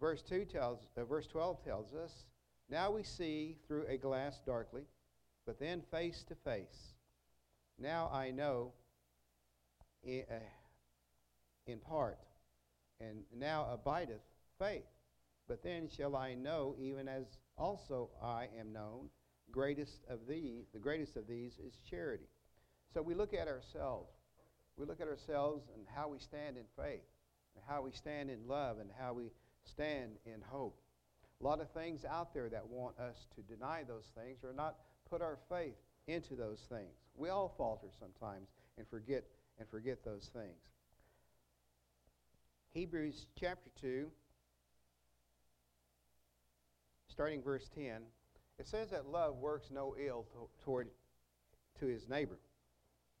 Verse 0.00 0.22
2 0.22 0.46
tells, 0.46 0.80
uh, 0.96 1.04
verse 1.04 1.26
12 1.26 1.64
tells 1.64 1.94
us, 1.94 2.24
Now 2.68 2.90
we 2.90 3.02
see 3.02 3.56
through 3.68 3.84
a 3.88 3.96
glass 3.96 4.40
darkly, 4.44 4.82
but 5.46 5.60
then 5.60 5.82
face 5.90 6.24
to 6.28 6.34
face. 6.34 6.94
Now 7.78 8.10
I 8.12 8.30
know 8.30 8.72
in, 10.02 10.24
uh, 10.30 10.34
in 11.66 11.78
part, 11.78 12.18
and 13.00 13.22
now 13.36 13.68
abideth 13.72 14.22
faith. 14.58 14.82
But 15.48 15.62
then 15.62 15.88
shall 15.88 16.16
I 16.16 16.34
know, 16.34 16.74
even 16.80 17.08
as 17.08 17.38
also 17.58 18.10
I 18.22 18.48
am 18.58 18.72
known. 18.72 19.08
Greatest 19.50 20.04
of 20.08 20.20
these, 20.26 20.66
the 20.72 20.78
greatest 20.78 21.16
of 21.16 21.26
these 21.26 21.58
is 21.58 21.74
charity. 21.88 22.28
So 22.94 23.02
we 23.02 23.14
look 23.14 23.34
at 23.34 23.48
ourselves. 23.48 24.12
We 24.76 24.86
look 24.86 25.00
at 25.00 25.08
ourselves 25.08 25.64
and 25.74 25.86
how 25.94 26.08
we 26.08 26.18
stand 26.18 26.56
in 26.56 26.64
faith, 26.76 27.04
and 27.54 27.64
how 27.66 27.82
we 27.82 27.92
stand 27.92 28.30
in 28.30 28.46
love, 28.48 28.78
and 28.78 28.90
how 28.98 29.12
we 29.12 29.30
stand 29.64 30.12
in 30.24 30.40
hope. 30.42 30.78
A 31.40 31.44
lot 31.44 31.60
of 31.60 31.70
things 31.70 32.04
out 32.04 32.32
there 32.32 32.48
that 32.48 32.66
want 32.66 32.98
us 32.98 33.26
to 33.34 33.42
deny 33.42 33.82
those 33.86 34.10
things 34.14 34.44
or 34.44 34.52
not 34.52 34.76
put 35.10 35.20
our 35.20 35.38
faith 35.48 35.76
into 36.06 36.34
those 36.34 36.60
things. 36.68 36.94
We 37.14 37.28
all 37.28 37.54
falter 37.56 37.88
sometimes 37.98 38.48
and 38.78 38.86
forget 38.88 39.24
and 39.58 39.68
forget 39.68 40.04
those 40.04 40.30
things. 40.32 40.58
Hebrews 42.72 43.26
chapter 43.38 43.70
2 43.80 44.10
starting 47.12 47.42
verse 47.42 47.68
10, 47.74 48.00
it 48.58 48.66
says 48.66 48.88
that 48.90 49.06
love 49.06 49.36
works 49.36 49.68
no 49.70 49.94
ill 50.02 50.26
to, 50.32 50.48
toward 50.64 50.88
to 51.78 51.86
his 51.86 52.08
neighbor. 52.08 52.38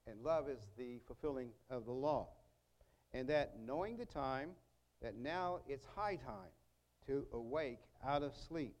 And 0.06 0.22
love 0.22 0.48
is 0.48 0.58
the 0.76 1.00
fulfilling 1.06 1.50
of 1.70 1.86
the 1.86 1.92
law. 1.92 2.28
And 3.12 3.28
that 3.28 3.54
knowing 3.64 3.96
the 3.96 4.06
time, 4.06 4.50
that 5.00 5.16
now 5.16 5.60
it's 5.68 5.84
high 5.96 6.16
time 6.16 6.50
to 7.06 7.26
awake 7.32 7.80
out 8.04 8.22
of 8.22 8.32
sleep. 8.48 8.74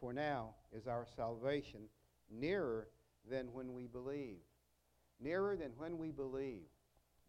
For 0.00 0.12
now 0.12 0.54
is 0.72 0.86
our 0.86 1.06
salvation 1.16 1.80
nearer 2.30 2.88
than 3.28 3.52
when 3.52 3.72
we 3.72 3.86
believed. 3.86 4.42
Nearer 5.20 5.56
than 5.56 5.72
when 5.76 5.98
we 5.98 6.10
believed. 6.10 6.68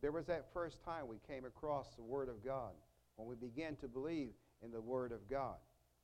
There 0.01 0.11
was 0.11 0.25
that 0.27 0.53
first 0.53 0.83
time 0.83 1.07
we 1.07 1.17
came 1.27 1.45
across 1.45 1.95
the 1.95 2.03
Word 2.03 2.29
of 2.29 2.43
God, 2.43 2.73
when 3.15 3.27
we 3.27 3.35
began 3.35 3.75
to 3.77 3.87
believe 3.87 4.29
in 4.63 4.71
the 4.71 4.81
Word 4.81 5.11
of 5.11 5.27
God. 5.29 5.55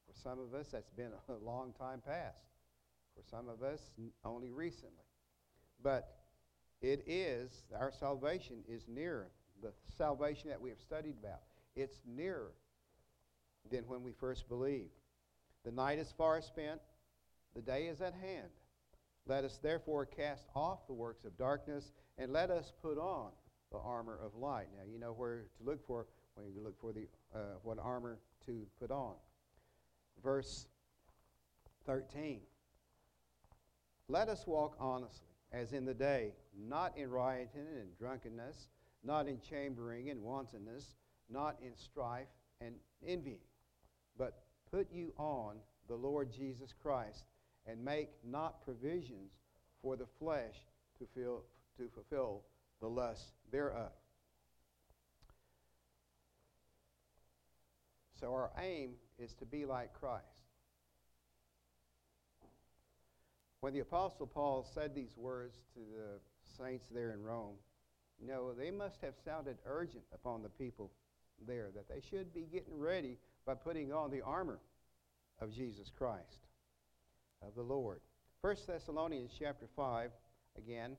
For 0.08 0.14
some 0.20 0.40
of 0.40 0.54
us, 0.54 0.70
that's 0.72 0.90
been 0.90 1.12
a 1.30 1.46
long 1.46 1.74
time 1.74 2.02
past. 2.06 2.44
For 3.16 3.24
some 3.30 3.48
of 3.48 3.62
us, 3.62 3.92
only 4.26 4.50
recently. 4.50 5.06
But 5.84 6.23
it 6.84 7.04
is, 7.08 7.64
our 7.80 7.92
salvation 7.92 8.58
is 8.68 8.86
nearer. 8.88 9.30
The 9.62 9.72
salvation 9.98 10.50
that 10.50 10.62
we 10.62 10.70
have 10.70 10.80
studied 10.80 11.16
about, 11.20 11.40
it's 11.76 12.02
nearer 12.06 12.52
than 13.72 13.88
when 13.88 14.04
we 14.04 14.12
first 14.12 14.48
believed. 14.50 14.92
The 15.66 15.72
night 15.72 15.98
is 15.98 16.14
far 16.18 16.42
spent, 16.42 16.82
the 17.56 17.62
day 17.62 17.88
is 17.88 18.02
at 18.02 18.14
hand. 18.14 18.50
Let 19.26 19.46
us 19.46 19.58
therefore 19.64 20.06
cast 20.06 20.48
off 20.54 20.86
the 20.86 20.94
works 20.94 21.24
of 21.24 21.38
darkness 21.38 21.94
and 22.18 22.34
let 22.34 22.52
us 22.52 22.74
put 22.82 22.98
on 22.98 23.32
the 23.72 23.78
armor 23.78 24.20
of 24.24 24.36
light. 24.36 24.68
Now, 24.78 24.84
you 24.92 25.00
know 25.00 25.14
where 25.14 25.46
to 25.58 25.64
look 25.64 25.86
for 25.88 26.06
when 26.36 26.54
you 26.54 26.62
look 26.62 26.80
for 26.80 26.92
the, 26.92 27.08
uh, 27.34 27.56
what 27.64 27.80
armor 27.80 28.20
to 28.46 28.68
put 28.80 28.92
on 28.92 29.14
verse 30.24 30.68
13. 31.86 32.40
Let 34.08 34.30
us 34.30 34.46
walk 34.48 34.76
honestly, 34.80 35.33
as 35.54 35.72
in 35.72 35.86
the 35.86 35.94
day, 35.94 36.34
not 36.68 36.98
in 36.98 37.12
rioting 37.12 37.68
and 37.80 37.98
drunkenness, 37.98 38.68
not 39.04 39.28
in 39.28 39.40
chambering 39.40 40.10
and 40.10 40.22
wantonness, 40.22 40.96
not 41.30 41.56
in 41.62 41.76
strife 41.78 42.28
and 42.60 42.74
envying, 43.06 43.40
but 44.18 44.44
put 44.72 44.92
you 44.92 45.14
on 45.18 45.58
the 45.88 45.96
Lord 45.96 46.32
Jesus 46.32 46.74
Christ 46.82 47.26
and 47.68 47.84
make 47.84 48.10
not 48.26 48.64
provisions 48.66 49.32
for 49.82 49.96
the 49.96 50.08
flesh 50.20 50.56
to, 50.98 51.06
feel, 51.14 51.44
to 51.78 51.88
fulfill 51.94 52.42
the 52.82 52.88
lust 52.88 53.34
thereof. 53.52 53.92
So 58.20 58.34
our 58.34 58.52
aim 58.62 58.92
is 59.20 59.34
to 59.36 59.46
be 59.46 59.66
like 59.66 59.94
Christ. 59.94 60.43
When 63.64 63.74
the 63.74 63.80
Apostle 63.80 64.28
Paul 64.28 64.68
said 64.74 64.94
these 64.94 65.16
words 65.16 65.56
to 65.74 65.80
the 65.80 66.20
saints 66.62 66.84
there 66.94 67.14
in 67.14 67.24
Rome, 67.24 67.56
you 68.20 68.28
know, 68.28 68.52
they 68.52 68.72
must 68.72 69.00
have 69.00 69.14
sounded 69.24 69.56
urgent 69.66 70.04
upon 70.14 70.44
the 70.44 70.50
people 70.50 70.92
there 71.48 71.70
that 71.74 71.88
they 71.88 72.02
should 72.10 72.34
be 72.34 72.42
getting 72.42 72.78
ready 72.78 73.20
by 73.46 73.54
putting 73.54 73.94
on 73.94 74.12
the 74.12 74.20
armor 74.20 74.60
of 75.40 75.56
Jesus 75.56 75.90
Christ, 75.98 76.46
of 77.42 77.56
the 77.56 77.62
Lord. 77.62 78.02
1 78.42 78.54
Thessalonians 78.68 79.32
chapter 79.40 79.70
5, 79.78 80.12
again, 80.58 80.98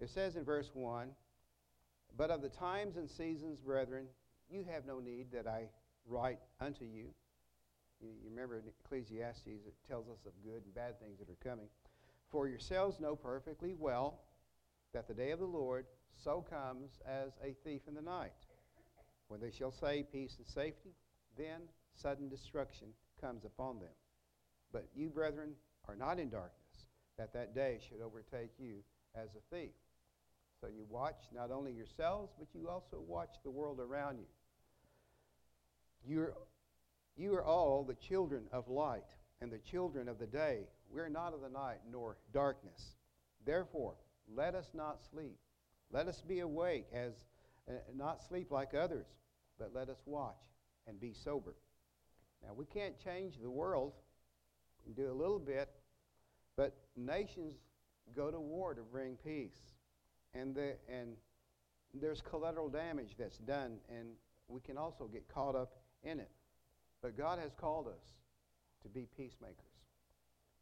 it 0.00 0.08
says 0.08 0.34
in 0.34 0.44
verse 0.44 0.70
1 0.72 1.10
But 2.16 2.30
of 2.30 2.40
the 2.40 2.48
times 2.48 2.96
and 2.96 3.10
seasons, 3.10 3.58
brethren, 3.58 4.06
you 4.48 4.64
have 4.72 4.86
no 4.86 4.98
need 4.98 5.26
that 5.34 5.46
I 5.46 5.68
write 6.06 6.38
unto 6.58 6.86
you. 6.86 7.10
You, 8.00 8.08
you 8.22 8.30
remember 8.30 8.56
in 8.56 8.62
Ecclesiastes, 8.84 9.46
it 9.46 9.74
tells 9.88 10.08
us 10.08 10.26
of 10.26 10.32
good 10.44 10.62
and 10.64 10.74
bad 10.74 11.00
things 11.00 11.18
that 11.18 11.28
are 11.28 11.48
coming. 11.48 11.68
For 12.30 12.48
yourselves 12.48 13.00
know 13.00 13.16
perfectly 13.16 13.74
well 13.78 14.20
that 14.92 15.08
the 15.08 15.14
day 15.14 15.30
of 15.30 15.38
the 15.38 15.46
Lord 15.46 15.86
so 16.22 16.44
comes 16.48 16.90
as 17.06 17.32
a 17.42 17.54
thief 17.64 17.82
in 17.88 17.94
the 17.94 18.02
night. 18.02 18.32
When 19.28 19.40
they 19.40 19.50
shall 19.50 19.72
say 19.72 20.04
peace 20.10 20.36
and 20.38 20.46
safety, 20.46 20.90
then 21.36 21.62
sudden 21.94 22.28
destruction 22.28 22.88
comes 23.20 23.44
upon 23.44 23.78
them. 23.78 23.94
But 24.72 24.88
you, 24.94 25.08
brethren, 25.08 25.52
are 25.88 25.96
not 25.96 26.18
in 26.18 26.28
darkness, 26.30 26.86
that 27.16 27.32
that 27.32 27.54
day 27.54 27.80
should 27.88 28.00
overtake 28.00 28.50
you 28.58 28.76
as 29.14 29.28
a 29.34 29.54
thief. 29.54 29.72
So 30.60 30.66
you 30.66 30.84
watch 30.88 31.28
not 31.34 31.50
only 31.50 31.72
yourselves, 31.72 32.32
but 32.38 32.48
you 32.52 32.68
also 32.68 33.00
watch 33.06 33.36
the 33.44 33.50
world 33.50 33.80
around 33.80 34.18
you. 34.18 34.26
You're, 36.06 36.34
you 37.18 37.34
are 37.34 37.44
all 37.44 37.84
the 37.84 37.94
children 37.94 38.44
of 38.52 38.68
light 38.68 39.04
and 39.40 39.50
the 39.50 39.58
children 39.58 40.08
of 40.08 40.18
the 40.18 40.26
day. 40.26 40.60
We're 40.90 41.08
not 41.08 41.34
of 41.34 41.40
the 41.40 41.48
night 41.48 41.78
nor 41.90 42.16
darkness. 42.32 42.96
Therefore, 43.44 43.94
let 44.34 44.54
us 44.54 44.70
not 44.72 45.00
sleep. 45.10 45.36
Let 45.90 46.06
us 46.06 46.22
be 46.26 46.40
awake 46.40 46.86
as 46.92 47.12
uh, 47.68 47.72
not 47.96 48.22
sleep 48.28 48.50
like 48.50 48.74
others, 48.74 49.06
but 49.58 49.72
let 49.74 49.88
us 49.88 49.98
watch 50.06 50.42
and 50.86 51.00
be 51.00 51.12
sober. 51.12 51.54
Now, 52.42 52.54
we 52.54 52.66
can't 52.66 52.94
change 53.02 53.34
the 53.42 53.50
world. 53.50 53.92
We 54.86 54.94
can 54.94 55.04
do 55.04 55.10
a 55.10 55.14
little 55.14 55.40
bit, 55.40 55.68
but 56.56 56.76
nations 56.96 57.56
go 58.14 58.30
to 58.30 58.38
war 58.38 58.74
to 58.74 58.82
bring 58.82 59.16
peace 59.24 59.74
and, 60.34 60.54
the, 60.54 60.76
and 60.88 61.16
there's 61.94 62.20
collateral 62.20 62.68
damage 62.68 63.16
that's 63.18 63.38
done, 63.38 63.78
and 63.88 64.08
we 64.46 64.60
can 64.60 64.78
also 64.78 65.06
get 65.06 65.26
caught 65.28 65.56
up 65.56 65.72
in 66.02 66.20
it. 66.20 66.30
But 67.02 67.16
God 67.16 67.38
has 67.38 67.52
called 67.58 67.86
us 67.86 68.12
to 68.82 68.88
be 68.88 69.06
peacemakers, 69.16 69.56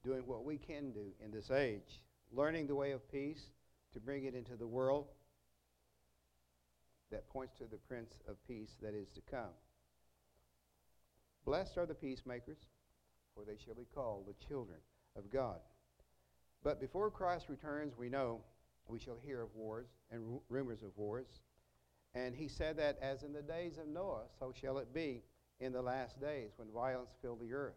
doing 0.04 0.22
what 0.26 0.44
we 0.44 0.58
can 0.58 0.92
do 0.92 1.12
in 1.24 1.30
this 1.30 1.50
age, 1.50 2.02
learning 2.32 2.66
the 2.66 2.74
way 2.74 2.92
of 2.92 3.10
peace 3.10 3.50
to 3.92 4.00
bring 4.00 4.24
it 4.24 4.34
into 4.34 4.56
the 4.56 4.66
world 4.66 5.06
that 7.10 7.28
points 7.28 7.54
to 7.58 7.64
the 7.64 7.78
Prince 7.88 8.14
of 8.28 8.36
Peace 8.46 8.76
that 8.82 8.94
is 8.94 9.08
to 9.12 9.20
come. 9.30 9.54
Blessed 11.44 11.78
are 11.78 11.86
the 11.86 11.94
peacemakers, 11.94 12.58
for 13.34 13.44
they 13.44 13.56
shall 13.64 13.74
be 13.74 13.86
called 13.94 14.26
the 14.26 14.46
children 14.46 14.78
of 15.16 15.30
God. 15.30 15.60
But 16.64 16.80
before 16.80 17.10
Christ 17.10 17.48
returns, 17.48 17.94
we 17.96 18.08
know 18.08 18.40
we 18.88 18.98
shall 18.98 19.18
hear 19.24 19.42
of 19.42 19.54
wars 19.54 19.86
and 20.10 20.40
rumors 20.48 20.82
of 20.82 20.96
wars. 20.96 21.40
And 22.14 22.34
he 22.34 22.48
said 22.48 22.76
that 22.78 22.98
as 23.00 23.22
in 23.22 23.32
the 23.32 23.42
days 23.42 23.78
of 23.78 23.86
Noah, 23.86 24.24
so 24.38 24.52
shall 24.58 24.78
it 24.78 24.92
be 24.92 25.22
in 25.60 25.72
the 25.72 25.82
last 25.82 26.20
days 26.20 26.50
when 26.56 26.68
violence 26.70 27.10
filled 27.22 27.40
the 27.40 27.52
earth. 27.52 27.74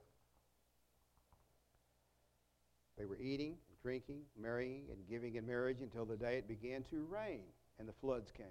They 2.98 3.06
were 3.06 3.18
eating, 3.18 3.56
drinking, 3.82 4.22
marrying, 4.38 4.84
and 4.92 5.08
giving 5.10 5.36
in 5.36 5.48
marriage 5.48 5.82
until 5.82 6.06
the 6.06 6.18
day 6.18 6.36
it 6.36 6.48
began 6.48 6.84
to 6.92 7.06
rain 7.10 7.44
and 7.80 7.88
the 7.88 7.94
floods 8.02 8.32
came. 8.32 8.46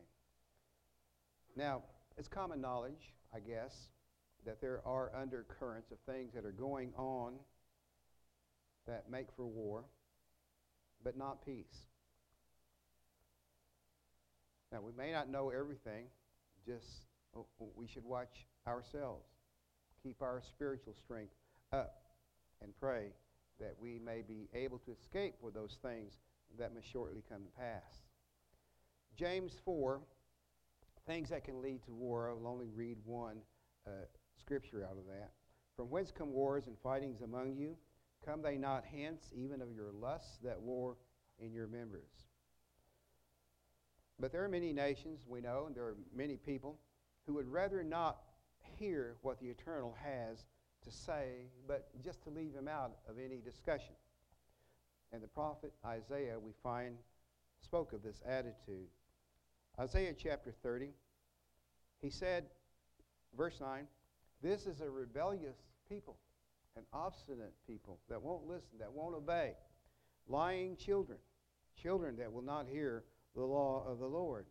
Now, 1.55 1.83
it's 2.17 2.29
common 2.29 2.61
knowledge, 2.61 3.13
I 3.35 3.41
guess, 3.41 3.89
that 4.47 4.61
there 4.61 4.81
are 4.87 5.13
undercurrents 5.15 5.91
of 5.93 5.99
things 6.13 6.33
that 6.35 6.47
are 6.47 6.53
going 6.53 6.93
on 6.97 7.35
that 8.87 9.11
make 9.11 9.27
for 9.37 9.45
war, 9.45 9.85
but 11.05 11.17
not 11.17 11.45
peace. 11.45 11.85
Now, 14.73 14.81
we 14.81 14.93
may 14.97 15.13
not 15.13 15.29
know 15.29 15.51
everything, 15.51 16.07
just 16.67 16.87
oh, 17.37 17.47
we 17.77 17.87
should 17.87 18.05
watch 18.05 18.47
ourselves, 18.69 19.27
keep 20.03 20.23
our 20.23 20.43
spiritual 20.47 20.95
strength 20.95 21.35
up, 21.73 22.03
and 22.63 22.73
pray 22.81 23.13
that 23.61 23.75
we 23.81 23.99
may 23.99 24.23
be 24.23 24.49
able 24.55 24.79
to 24.79 24.93
escape 24.93 25.35
with 25.43 25.55
those 25.55 25.79
things 25.83 26.19
that 26.59 26.75
must 26.75 26.91
shortly 26.91 27.23
come 27.29 27.43
to 27.43 27.61
pass. 27.61 28.05
James 29.17 29.53
4, 29.65 30.01
things 31.07 31.31
that 31.31 31.45
can 31.45 31.61
lead 31.61 31.83
to 31.85 31.93
war. 31.93 32.31
I'll 32.31 32.47
only 32.47 32.69
read 32.69 32.99
one 33.05 33.39
uh, 33.87 33.91
scripture 34.39 34.85
out 34.85 34.97
of 34.97 35.07
that. 35.07 35.31
From 35.77 35.91
whence 35.91 36.13
come 36.17 36.33
wars 36.33 36.67
and 36.67 36.77
fightings 36.83 37.23
among 37.23 37.57
you? 37.57 37.77
Come 38.25 38.43
they 38.43 38.57
not 38.57 38.85
hence, 38.85 39.23
even 39.35 39.63
of 39.63 39.73
your 39.73 39.93
lusts 39.93 40.39
that 40.45 40.61
war 40.61 40.97
in 41.39 41.53
your 41.53 41.67
members? 41.67 42.11
But 44.21 44.33
there 44.33 44.45
are 44.45 44.49
many 44.49 44.73
nations, 44.73 45.21
we 45.29 45.41
know, 45.41 45.65
and 45.67 45.75
there 45.75 45.85
are 45.85 45.97
many 46.15 46.37
people 46.37 46.79
who 47.27 47.35
would 47.35 47.47
rather 47.47 47.85
not 47.85 48.19
hear 48.79 49.17
what 49.23 49.41
the 49.41 49.47
eternal 49.47 49.97
has 50.03 50.45
to 50.85 50.91
say, 50.91 51.47
but 51.67 51.89
just 52.03 52.23
to 52.25 52.31
leave 52.31 52.55
him 52.55 52.69
out 52.69 52.93
of 53.09 53.17
any 53.19 53.39
discussion. 53.39 53.95
And 55.13 55.23
the 55.23 55.29
prophet 55.29 55.73
Isaiah, 55.85 56.39
we 56.39 56.53
find, 56.63 56.97
spoke 57.61 57.93
of 57.93 58.03
this 58.03 58.21
attitude. 58.27 58.89
Isaiah 59.79 60.15
chapter 60.17 60.55
30, 60.63 60.91
he 62.01 62.11
said, 62.11 62.45
verse 63.37 63.61
9, 63.61 63.87
This 64.43 64.67
is 64.67 64.81
a 64.81 64.91
rebellious 64.91 65.57
people, 65.89 66.17
an 66.77 66.83
obstinate 66.93 67.55
people 67.67 67.99
that 68.09 68.21
won't 68.21 68.47
listen, 68.47 68.79
that 68.81 68.93
won't 68.93 69.15
obey, 69.15 69.53
lying 70.29 70.77
children, 70.77 71.19
children 71.81 72.17
that 72.17 72.33
will 72.33 72.43
not 72.43 72.67
hear 72.69 73.05
the 73.35 73.45
law 73.45 73.85
of 73.87 73.99
the 73.99 74.07
Lord. 74.07 74.47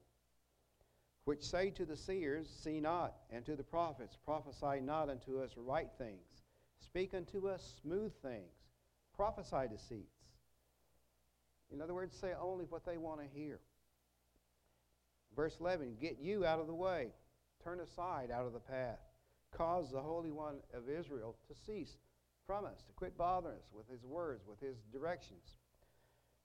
Which 1.28 1.44
say 1.44 1.72
to 1.72 1.84
the 1.84 1.98
seers, 1.98 2.48
See 2.48 2.80
not, 2.80 3.14
and 3.30 3.46
to 3.48 3.58
the 3.58 3.64
prophets, 3.64 4.18
Prophesy 4.24 4.80
not 4.80 5.10
unto 5.10 5.42
us 5.42 5.52
right 5.58 5.90
things. 5.98 6.42
Speak 6.80 7.14
unto 7.14 7.50
us 7.50 7.82
smooth 7.82 8.14
things. 8.22 8.54
Prophesy 9.14 9.68
deceits. 9.70 10.24
In 11.70 11.82
other 11.82 11.94
words, 11.94 12.16
say 12.16 12.32
only 12.42 12.64
what 12.70 12.86
they 12.86 12.96
want 12.96 13.20
to 13.20 13.28
hear. 13.38 13.60
Verse 15.36 15.58
11 15.60 15.98
Get 16.00 16.18
you 16.18 16.46
out 16.46 16.62
of 16.62 16.68
the 16.68 16.74
way, 16.74 17.10
turn 17.62 17.82
aside 17.82 18.32
out 18.32 18.46
of 18.46 18.54
the 18.54 18.60
path. 18.62 19.02
Cause 19.52 19.92
the 19.92 20.00
Holy 20.00 20.32
One 20.32 20.60
of 20.74 20.90
Israel 20.90 21.36
to 21.50 21.54
cease 21.54 21.98
from 22.46 22.64
us, 22.64 22.84
to 22.84 22.94
quit 22.94 23.18
bothering 23.18 23.58
us 23.58 23.68
with 23.74 23.90
his 23.90 24.06
words, 24.06 24.46
with 24.48 24.62
his 24.62 24.78
directions. 24.94 25.58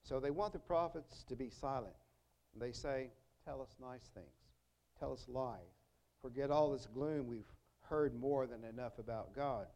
So 0.03 0.19
they 0.19 0.33
want 0.33 0.53
the 0.53 0.59
prophets 0.59 1.23
to 1.29 1.37
be 1.37 1.51
silent. 1.51 1.95
They 2.59 2.73
say, 2.73 3.11
Tell 3.45 3.63
us 3.63 3.77
nice 3.81 4.11
things. 4.13 4.42
Tell 4.99 5.13
us 5.13 5.27
lies. 5.29 5.59
Forget 6.21 6.51
all 6.51 6.73
this 6.73 6.89
gloom. 6.93 7.27
We've 7.27 7.51
heard 7.81 8.19
more 8.19 8.47
than 8.47 8.65
enough 8.65 8.99
about 8.99 9.35
God. 9.35 9.67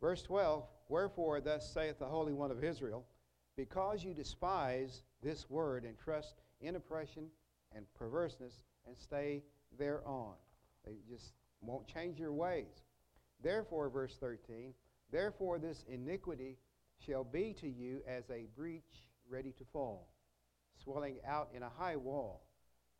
Verse 0.00 0.22
12 0.22 0.64
Wherefore, 0.88 1.40
thus 1.40 1.72
saith 1.72 1.98
the 1.98 2.06
Holy 2.06 2.34
One 2.34 2.50
of 2.50 2.62
Israel, 2.62 3.06
because 3.56 4.04
you 4.04 4.12
despise 4.12 5.02
this 5.22 5.48
word 5.48 5.84
and 5.84 5.98
trust 5.98 6.34
in 6.60 6.76
oppression 6.76 7.28
and 7.74 7.86
perverseness 7.94 8.62
and 8.86 8.96
stay 8.98 9.42
thereon. 9.78 10.34
They 10.84 10.96
just 11.08 11.32
won't 11.62 11.86
change 11.86 12.18
your 12.18 12.32
ways. 12.32 12.84
Therefore, 13.42 13.88
verse 13.88 14.16
13, 14.20 14.74
therefore 15.10 15.58
this 15.58 15.84
iniquity 15.88 16.58
shall 16.98 17.24
be 17.24 17.54
to 17.60 17.68
you 17.68 18.02
as 18.06 18.28
a 18.30 18.46
breach 18.54 19.08
ready 19.28 19.52
to 19.52 19.64
fall 19.72 20.08
swelling 20.82 21.16
out 21.26 21.48
in 21.54 21.62
a 21.62 21.68
high 21.68 21.96
wall 21.96 22.42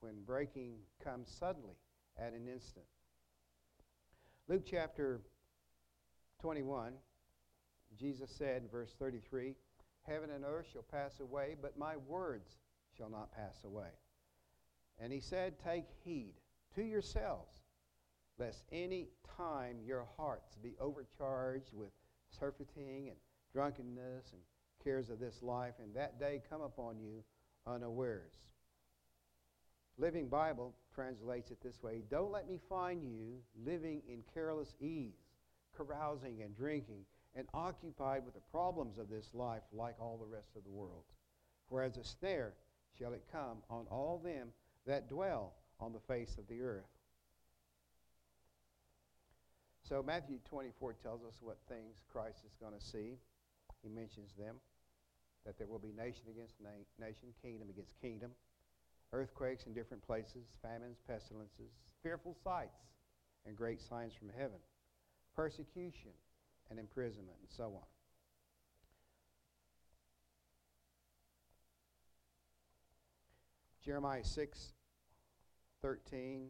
when 0.05 0.23
breaking 0.27 0.75
comes 1.03 1.35
suddenly 1.41 1.77
at 2.19 2.35
an 2.35 2.47
instant. 2.47 2.85
Luke 4.49 4.65
chapter 4.71 5.23
21, 6.43 6.93
Jesus 7.99 8.31
said 8.31 8.61
in 8.63 8.69
verse 8.69 8.95
33 8.99 9.55
Heaven 10.03 10.29
and 10.29 10.45
earth 10.45 10.67
shall 10.71 10.83
pass 10.83 11.21
away, 11.21 11.57
but 11.61 11.79
my 11.79 11.97
words 11.97 12.59
shall 12.95 13.09
not 13.09 13.33
pass 13.33 13.65
away. 13.65 13.89
And 15.01 15.11
he 15.11 15.21
said, 15.21 15.55
Take 15.59 15.87
heed 16.05 16.35
to 16.75 16.83
yourselves, 16.83 17.55
lest 18.39 18.65
any 18.71 19.09
time 19.39 19.79
your 19.83 20.07
hearts 20.19 20.59
be 20.63 20.75
overcharged 20.79 21.71
with 21.73 21.93
surfeiting 22.39 23.09
and 23.09 23.17
drunkenness 23.55 24.33
and 24.33 24.43
cares 24.85 25.09
of 25.09 25.19
this 25.19 25.43
life, 25.43 25.77
and 25.83 25.95
that 25.95 26.21
day 26.21 26.43
come 26.51 26.61
upon 26.61 26.99
you 27.01 27.25
unawares. 27.67 28.35
Living 29.97 30.29
Bible 30.29 30.75
translates 30.95 31.51
it 31.51 31.59
this 31.63 31.83
way 31.83 32.03
Don't 32.11 32.33
let 32.33 32.49
me 32.49 32.59
find 32.69 33.03
you 33.03 33.39
living 33.65 34.03
in 34.09 34.23
careless 34.33 34.75
ease, 34.81 35.15
carousing 35.77 36.43
and 36.43 36.57
drinking, 36.57 37.05
and 37.37 37.47
occupied 37.55 38.25
with 38.25 38.35
the 38.35 38.41
problems 38.51 38.99
of 38.99 39.09
this 39.09 39.31
life 39.35 39.63
like 39.73 39.95
all 40.01 40.19
the 40.19 40.37
rest 40.37 40.51
of 40.57 40.65
the 40.65 40.71
world. 40.71 41.05
For 41.69 41.83
as 41.83 41.97
a 41.97 42.05
snare 42.05 42.55
shall 42.99 43.13
it 43.13 43.25
come 43.31 43.59
on 43.71 43.87
all 43.91 44.21
them 44.23 44.49
that 44.87 45.09
dwell 45.09 45.55
on 45.81 45.93
the 45.93 46.01
face 46.01 46.37
of 46.39 46.47
the 46.49 46.61
earth. 46.61 46.85
So 49.89 50.03
Matthew 50.03 50.39
24 50.49 50.95
tells 51.03 51.25
us 51.25 51.35
what 51.41 51.59
things 51.69 52.03
Christ 52.11 52.39
is 52.47 52.57
going 52.61 52.73
to 52.73 52.85
see. 52.85 53.19
He 53.83 53.89
mentions 53.89 54.33
them 54.39 54.57
that 55.45 55.59
there 55.59 55.67
will 55.67 55.79
be 55.79 55.93
nation 55.93 56.25
against 56.31 56.55
na- 56.63 56.71
nation, 56.99 57.29
kingdom 57.43 57.69
against 57.69 58.01
kingdom, 58.01 58.31
earthquakes 59.15 59.67
in 59.67 59.73
different 59.73 60.05
places, 60.05 60.45
famines, 60.61 60.99
pestilences, 61.07 61.71
fearful 62.03 62.37
sights, 62.43 62.83
and 63.47 63.57
great 63.57 63.81
signs 63.81 64.13
from 64.13 64.29
heaven, 64.37 64.59
persecution 65.37 66.11
and 66.71 66.79
imprisonment, 66.79 67.37
and 67.41 67.51
so 67.51 67.65
on. 67.65 67.87
Jeremiah 73.85 74.25
6 74.25 74.73
13. 75.83 76.49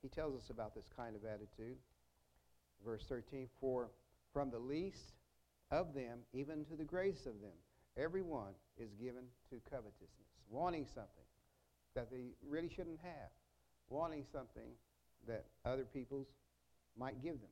He 0.00 0.08
tells 0.08 0.36
us 0.36 0.50
about 0.50 0.76
this 0.76 0.88
kind 0.96 1.16
of 1.16 1.24
attitude. 1.24 1.76
Verse 2.84 3.04
13 3.08 3.48
For 3.60 3.90
from 4.32 4.50
the 4.50 4.60
least 4.60 5.14
of 5.72 5.92
them, 5.94 6.20
even 6.32 6.64
to 6.66 6.76
the 6.76 6.84
greatest 6.84 7.26
of 7.26 7.40
them, 7.40 7.50
everyone 7.98 8.52
is 8.78 8.90
given 9.00 9.24
to 9.50 9.56
covetousness, 9.70 10.28
wanting 10.50 10.86
something 10.86 11.24
that 11.94 12.10
they 12.10 12.32
really 12.48 12.68
shouldn't 12.68 13.00
have, 13.02 13.30
wanting 13.88 14.24
something 14.32 14.70
that 15.26 15.44
other 15.64 15.84
peoples 15.84 16.26
might 16.96 17.22
give 17.22 17.40
them. 17.40 17.50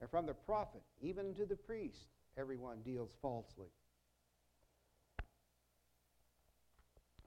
And 0.00 0.10
from 0.10 0.26
the 0.26 0.34
prophet, 0.34 0.82
even 1.00 1.34
to 1.34 1.46
the 1.46 1.56
priest, 1.56 2.08
everyone 2.36 2.78
deals 2.84 3.10
falsely. 3.22 3.68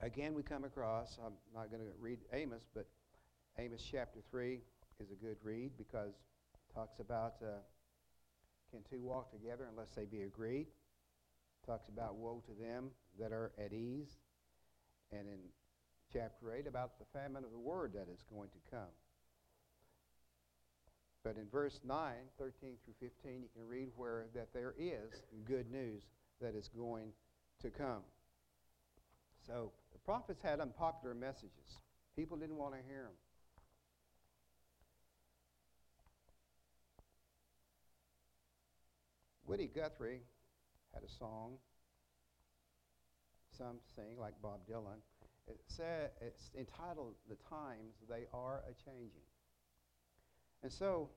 Again, 0.01 0.33
we 0.33 0.43
come 0.43 0.63
across, 0.63 1.17
I'm 1.25 1.33
not 1.53 1.69
going 1.69 1.81
to 1.81 1.91
read 1.99 2.19
Amos, 2.31 2.63
but 2.73 2.85
Amos 3.57 3.83
chapter 3.91 4.19
3 4.31 4.59
is 5.01 5.11
a 5.11 5.15
good 5.15 5.35
read 5.43 5.71
because 5.77 6.13
it 6.53 6.73
talks 6.73 6.99
about 6.99 7.35
uh, 7.41 7.59
can 8.71 8.81
two 8.89 9.01
walk 9.01 9.31
together 9.31 9.67
unless 9.69 9.89
they 9.95 10.05
be 10.05 10.21
agreed? 10.21 10.67
Talks 11.69 11.87
about 11.87 12.15
woe 12.15 12.41
to 12.47 12.53
them 12.59 12.89
that 13.19 13.31
are 13.31 13.51
at 13.63 13.73
ease. 13.73 14.17
And 15.11 15.27
in 15.27 15.37
chapter 16.11 16.51
8, 16.51 16.65
about 16.65 16.97
the 16.97 17.05
famine 17.13 17.43
of 17.43 17.51
the 17.51 17.59
word 17.59 17.93
that 17.93 18.07
is 18.11 18.23
going 18.33 18.49
to 18.49 18.71
come. 18.71 18.89
But 21.23 21.35
in 21.35 21.45
verse 21.51 21.79
9, 21.85 22.13
13 22.39 22.53
through 22.83 22.95
15, 22.99 23.43
you 23.43 23.49
can 23.53 23.67
read 23.67 23.89
where 23.95 24.25
that 24.33 24.47
there 24.51 24.73
is 24.79 25.21
good 25.45 25.69
news 25.71 26.01
that 26.41 26.55
is 26.55 26.67
going 26.75 27.11
to 27.61 27.69
come. 27.69 28.01
So 29.45 29.71
the 29.93 29.99
prophets 29.99 30.41
had 30.41 30.59
unpopular 30.59 31.13
messages. 31.13 31.77
People 32.15 32.37
didn't 32.37 32.57
want 32.57 32.73
to 32.73 32.79
hear 32.89 33.03
them. 33.03 33.13
Woody 39.45 39.67
Guthrie 39.67 40.21
had 40.93 41.03
a 41.03 41.09
song, 41.09 41.53
some 43.57 43.77
sing 43.95 44.17
like 44.19 44.33
Bob 44.41 44.61
Dylan. 44.69 45.01
It 45.47 45.59
said, 45.67 46.11
it's 46.21 46.51
entitled 46.57 47.15
The 47.27 47.35
Times 47.49 47.95
They 48.07 48.25
Are 48.33 48.61
a 48.69 48.73
Changing. 48.85 49.27
And 50.61 50.71
so, 50.71 51.09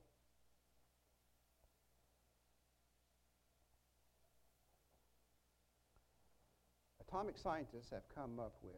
atomic 7.01 7.37
scientists 7.37 7.91
have 7.91 8.03
come 8.15 8.41
up 8.41 8.55
with 8.63 8.73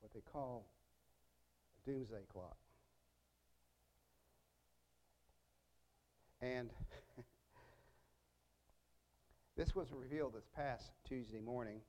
what 0.00 0.12
they 0.12 0.22
call 0.32 0.66
a 1.76 1.90
doomsday 1.90 2.24
clock. 2.32 2.56
And 6.42 6.70
this 9.60 9.74
was 9.74 9.92
revealed 9.92 10.32
this 10.32 10.48
past 10.56 10.90
Tuesday 11.06 11.38
morning. 11.38 11.80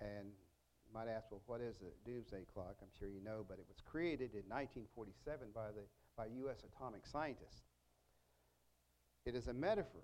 And 0.00 0.26
you 0.84 0.92
might 0.92 1.06
ask, 1.06 1.30
well, 1.30 1.42
what 1.46 1.60
is 1.60 1.76
a 1.80 2.08
doomsday 2.08 2.44
clock? 2.52 2.74
I'm 2.82 2.88
sure 2.98 3.06
you 3.06 3.22
know, 3.22 3.44
but 3.48 3.60
it 3.60 3.66
was 3.68 3.78
created 3.88 4.34
in 4.34 4.42
1947 4.50 5.46
by, 5.54 5.68
the, 5.68 5.86
by 6.16 6.26
U.S. 6.42 6.64
atomic 6.66 7.06
scientists. 7.06 7.62
It 9.24 9.36
is 9.36 9.46
a 9.46 9.52
metaphor 9.52 10.02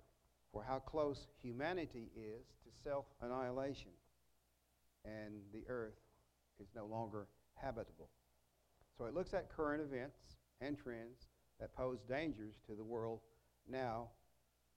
for 0.53 0.63
how 0.63 0.79
close 0.79 1.27
humanity 1.43 2.07
is 2.15 2.45
to 2.63 2.69
self 2.81 3.07
annihilation, 3.21 3.91
and 5.03 5.41
the 5.51 5.65
earth 5.67 5.99
is 6.61 6.69
no 6.73 6.85
longer 6.85 7.27
habitable. 7.55 8.07
So 8.97 9.03
it 9.03 9.13
looks 9.13 9.33
at 9.33 9.49
current 9.49 9.81
events 9.81 10.37
and 10.61 10.77
trends 10.77 11.27
that 11.59 11.75
pose 11.75 11.99
dangers 12.07 12.55
to 12.67 12.75
the 12.75 12.85
world 12.85 13.19
now 13.69 14.07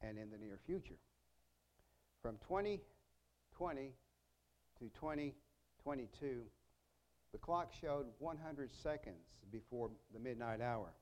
and 0.02 0.18
in 0.18 0.30
the 0.30 0.38
near 0.38 0.59
future. 0.66 0.96
From 2.22 2.37
2020 2.48 3.92
to 4.78 4.85
2022, 4.85 6.42
the 7.33 7.38
clock 7.38 7.72
showed 7.80 8.06
100 8.18 8.70
seconds 8.83 9.24
before 9.50 9.90
the 10.12 10.20
midnight 10.20 10.61
hour. 10.61 10.92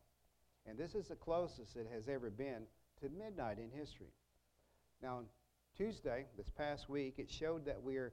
And 0.66 0.78
this 0.78 0.94
is 0.94 1.09
the 1.09 1.16
closest 1.16 1.76
it 1.76 1.88
has 1.92 2.09
ever 2.09 2.31
been 2.31 2.62
to 3.00 3.09
midnight 3.09 3.59
in 3.59 3.70
history. 3.70 4.12
Now, 5.02 5.22
Tuesday, 5.76 6.26
this 6.37 6.48
past 6.57 6.88
week, 6.88 7.14
it 7.18 7.31
showed 7.31 7.64
that 7.66 7.83
we 7.83 7.96
are 7.96 8.12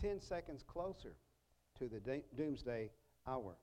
10 0.00 0.20
seconds 0.20 0.62
closer 0.66 1.14
to 1.78 1.88
the 1.88 2.00
da- 2.00 2.24
doomsday 2.36 2.90
hour. 3.26 3.56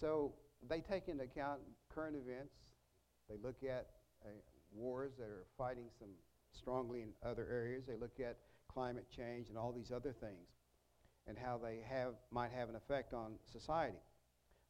So 0.00 0.32
they 0.68 0.80
take 0.80 1.08
into 1.08 1.24
account 1.24 1.60
current 1.92 2.16
events. 2.16 2.54
They 3.28 3.36
look 3.42 3.64
at 3.64 3.86
uh, 4.24 4.28
wars 4.72 5.12
that 5.18 5.28
are 5.28 5.46
fighting 5.56 5.86
some 5.98 6.10
strongly 6.56 7.02
in 7.02 7.08
other 7.28 7.46
areas. 7.50 7.84
They 7.86 7.96
look 7.96 8.18
at 8.20 8.38
climate 8.72 9.06
change 9.14 9.48
and 9.48 9.56
all 9.56 9.72
these 9.72 9.92
other 9.92 10.12
things 10.12 10.48
and 11.26 11.36
how 11.36 11.58
they 11.58 11.80
have, 11.88 12.14
might 12.30 12.52
have 12.52 12.68
an 12.68 12.76
effect 12.76 13.12
on 13.12 13.32
society. 13.50 13.98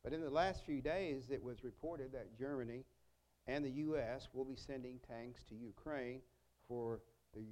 But 0.02 0.12
in 0.12 0.20
the 0.20 0.30
last 0.30 0.64
few 0.64 0.80
days, 0.80 1.24
it 1.30 1.42
was 1.42 1.64
reported 1.64 2.12
that 2.12 2.38
Germany 2.38 2.84
and 3.46 3.64
the 3.64 3.70
U.S. 3.70 4.28
will 4.32 4.44
be 4.44 4.56
sending 4.56 4.98
tanks 5.08 5.42
to 5.48 5.54
Ukraine 5.54 6.20
for 6.68 7.00
the, 7.34 7.44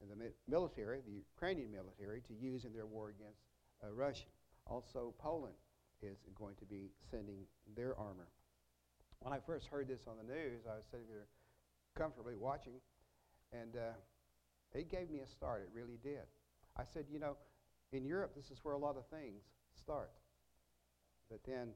the 0.00 0.32
military, 0.48 1.00
the 1.06 1.12
Ukrainian 1.12 1.70
military, 1.72 2.20
to 2.28 2.34
use 2.34 2.64
in 2.64 2.72
their 2.72 2.86
war 2.86 3.10
against 3.10 3.40
uh, 3.82 3.92
Russia. 3.92 4.26
Also, 4.66 5.14
Poland 5.18 5.54
is 6.02 6.18
going 6.38 6.54
to 6.56 6.64
be 6.64 6.90
sending 7.10 7.44
their 7.76 7.98
armor. 7.98 8.28
When 9.20 9.32
I 9.32 9.38
first 9.44 9.66
heard 9.66 9.88
this 9.88 10.00
on 10.06 10.16
the 10.16 10.32
news, 10.32 10.62
I 10.70 10.76
was 10.76 10.84
sitting 10.90 11.06
there 11.08 11.26
comfortably 11.96 12.36
watching, 12.36 12.74
and 13.52 13.76
uh, 13.76 13.92
it 14.74 14.90
gave 14.90 15.10
me 15.10 15.20
a 15.20 15.26
start. 15.26 15.62
It 15.62 15.70
really 15.74 15.98
did. 16.02 16.26
I 16.76 16.82
said, 16.84 17.06
you 17.10 17.18
know, 17.18 17.36
in 17.92 18.04
Europe, 18.04 18.32
this 18.36 18.50
is 18.50 18.58
where 18.62 18.74
a 18.74 18.78
lot 18.78 18.96
of 18.96 19.06
things 19.06 19.42
start. 19.78 20.10
But 21.30 21.40
then 21.44 21.68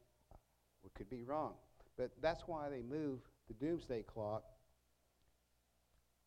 we 0.83 0.91
could 0.95 1.11
be 1.11 1.23
wrong. 1.23 1.55
But 1.97 2.11
that's 2.21 2.43
why 2.47 2.69
they 2.69 2.83
move 2.83 3.21
the 3.49 3.55
doomsday 3.55 4.03
clock 4.03 4.45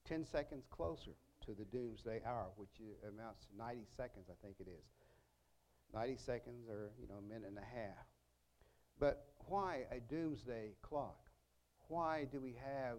10 0.08 0.26
seconds 0.26 0.66
closer 0.70 1.12
to 1.46 1.52
the 1.54 1.66
doomsday 1.66 2.22
hour, 2.26 2.48
which 2.56 2.82
amounts 3.08 3.46
to 3.46 3.58
90 3.58 3.82
seconds, 3.96 4.28
I 4.30 4.36
think 4.42 4.56
it 4.60 4.68
is. 4.68 4.86
90 5.94 6.18
seconds 6.18 6.70
or, 6.70 6.92
you 7.00 7.08
know, 7.08 7.16
a 7.20 7.22
minute 7.22 7.48
and 7.48 7.58
a 7.58 7.62
half. 7.62 8.06
But 9.00 9.26
why 9.48 9.86
a 9.92 10.00
doomsday 10.00 10.76
clock? 10.82 11.18
Why 11.88 12.28
do 12.32 12.40
we 12.40 12.56
have 12.64 12.98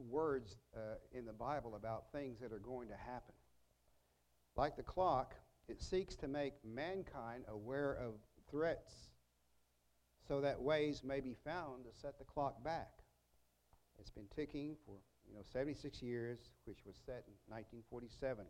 words 0.00 0.56
uh, 0.76 0.96
in 1.12 1.24
the 1.26 1.32
Bible 1.32 1.74
about 1.76 2.12
things 2.12 2.40
that 2.40 2.52
are 2.52 2.58
going 2.58 2.88
to 2.88 2.96
happen? 2.96 3.34
Like 4.56 4.76
the 4.76 4.82
clock, 4.82 5.34
it 5.68 5.82
seeks 5.82 6.14
to 6.16 6.28
make 6.28 6.54
mankind 6.64 7.44
aware 7.48 7.92
of 7.92 8.14
threats 8.50 8.92
so 10.26 10.40
that 10.40 10.60
ways 10.60 11.02
may 11.04 11.20
be 11.20 11.36
found 11.44 11.84
to 11.84 11.90
set 12.00 12.18
the 12.18 12.24
clock 12.24 12.62
back. 12.64 12.90
It's 13.98 14.10
been 14.10 14.28
ticking 14.34 14.76
for 14.86 14.96
you 15.28 15.34
know 15.34 15.42
76 15.52 16.02
years, 16.02 16.38
which 16.64 16.78
was 16.86 16.96
set 17.04 17.24
in 17.26 17.34
1947. 17.48 18.44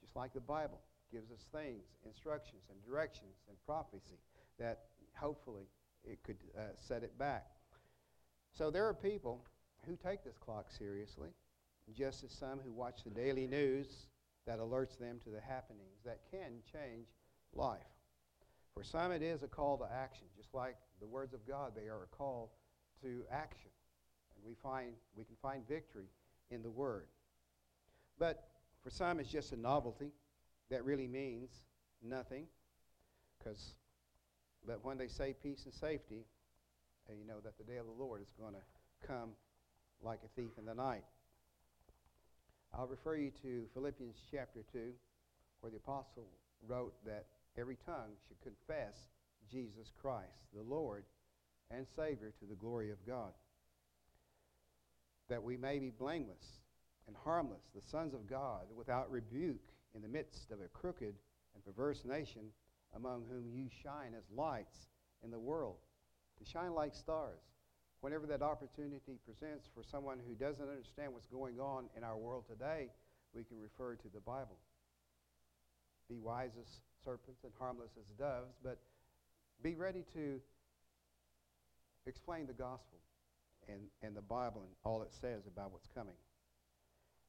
Just 0.00 0.16
like 0.16 0.32
the 0.32 0.40
Bible 0.40 0.80
gives 1.12 1.30
us 1.30 1.46
things, 1.52 1.84
instructions, 2.06 2.62
and 2.70 2.78
directions 2.84 3.36
and 3.48 3.56
prophecy 3.66 4.18
that 4.58 4.80
hopefully 5.14 5.68
it 6.04 6.22
could 6.24 6.38
uh, 6.56 6.62
set 6.76 7.02
it 7.02 7.16
back. 7.18 7.46
So 8.52 8.70
there 8.70 8.86
are 8.86 8.94
people 8.94 9.44
who 9.86 9.96
take 9.96 10.24
this 10.24 10.38
clock 10.38 10.70
seriously, 10.70 11.30
just 11.94 12.24
as 12.24 12.30
some 12.30 12.60
who 12.64 12.72
watch 12.72 13.04
the 13.04 13.10
daily 13.10 13.46
news 13.46 14.06
that 14.46 14.58
alerts 14.58 14.98
them 14.98 15.18
to 15.24 15.30
the 15.30 15.40
happenings 15.40 16.00
that 16.04 16.20
can 16.30 16.52
change 16.72 17.06
life. 17.54 17.80
For 18.74 18.82
some, 18.82 19.12
it 19.12 19.22
is 19.22 19.42
a 19.42 19.48
call 19.48 19.76
to 19.78 19.86
action, 19.92 20.26
just 20.36 20.54
like 20.54 20.76
the 21.00 21.06
words 21.06 21.34
of 21.34 21.46
God, 21.46 21.72
they 21.76 21.88
are 21.88 22.04
a 22.04 22.16
call 22.16 22.52
to 23.02 23.22
action. 23.30 23.70
And 24.36 24.46
we, 24.46 24.54
find, 24.62 24.92
we 25.16 25.24
can 25.24 25.36
find 25.42 25.66
victory 25.68 26.06
in 26.50 26.62
the 26.62 26.70
Word. 26.70 27.06
But 28.18 28.48
for 28.82 28.90
some, 28.90 29.20
it's 29.20 29.30
just 29.30 29.52
a 29.52 29.56
novelty 29.56 30.12
that 30.70 30.84
really 30.84 31.06
means 31.06 31.50
nothing. 32.02 32.46
Because, 33.38 33.74
but 34.66 34.84
when 34.84 34.96
they 34.96 35.08
say 35.08 35.34
peace 35.42 35.64
and 35.64 35.74
safety, 35.74 36.24
you 37.10 37.26
know 37.26 37.40
that 37.44 37.58
the 37.58 37.64
day 37.64 37.76
of 37.76 37.86
the 37.86 37.92
Lord 37.92 38.22
is 38.22 38.32
going 38.40 38.54
to 38.54 39.06
come 39.06 39.30
like 40.02 40.20
a 40.24 40.40
thief 40.40 40.50
in 40.58 40.64
the 40.64 40.74
night. 40.74 41.04
I'll 42.74 42.86
refer 42.86 43.16
you 43.16 43.30
to 43.42 43.64
Philippians 43.74 44.16
chapter 44.30 44.64
2, 44.72 44.92
where 45.60 45.70
the 45.70 45.76
apostle 45.76 46.26
wrote 46.66 46.94
that 47.04 47.26
every 47.58 47.76
tongue 47.84 48.12
should 48.26 48.40
confess 48.40 48.94
Jesus 49.50 49.92
Christ, 50.00 50.48
the 50.54 50.62
Lord 50.62 51.04
and 51.70 51.86
Savior, 51.94 52.32
to 52.40 52.46
the 52.46 52.54
glory 52.54 52.90
of 52.90 53.06
God. 53.06 53.32
That 55.28 55.42
we 55.42 55.56
may 55.56 55.78
be 55.78 55.90
blameless 55.90 56.60
and 57.06 57.16
harmless, 57.24 57.62
the 57.74 57.82
sons 57.90 58.14
of 58.14 58.26
God, 58.26 58.62
without 58.76 59.10
rebuke 59.10 59.68
in 59.94 60.02
the 60.02 60.08
midst 60.08 60.50
of 60.50 60.60
a 60.60 60.68
crooked 60.68 61.14
and 61.54 61.64
perverse 61.64 62.04
nation, 62.04 62.42
among 62.96 63.24
whom 63.30 63.50
you 63.52 63.68
shine 63.82 64.14
as 64.16 64.24
lights 64.34 64.86
in 65.22 65.30
the 65.30 65.38
world, 65.38 65.76
to 66.38 66.50
shine 66.50 66.74
like 66.74 66.94
stars. 66.94 67.40
Whenever 68.02 68.26
that 68.26 68.42
opportunity 68.42 69.16
presents 69.24 69.68
for 69.72 69.84
someone 69.84 70.18
who 70.26 70.34
doesn't 70.34 70.68
understand 70.68 71.12
what's 71.12 71.28
going 71.28 71.60
on 71.60 71.84
in 71.96 72.02
our 72.02 72.16
world 72.16 72.44
today, 72.50 72.88
we 73.32 73.44
can 73.44 73.60
refer 73.60 73.94
to 73.94 74.08
the 74.12 74.18
Bible. 74.20 74.58
Be 76.08 76.18
wise 76.18 76.50
as 76.60 76.66
serpents 77.04 77.44
and 77.44 77.52
harmless 77.60 77.92
as 77.96 78.06
doves, 78.18 78.54
but 78.62 78.78
be 79.62 79.76
ready 79.76 80.04
to 80.14 80.40
explain 82.04 82.48
the 82.48 82.52
gospel 82.52 82.98
and, 83.68 83.82
and 84.02 84.16
the 84.16 84.22
Bible 84.22 84.62
and 84.62 84.74
all 84.84 85.02
it 85.02 85.12
says 85.20 85.46
about 85.46 85.70
what's 85.70 85.88
coming. 85.94 86.16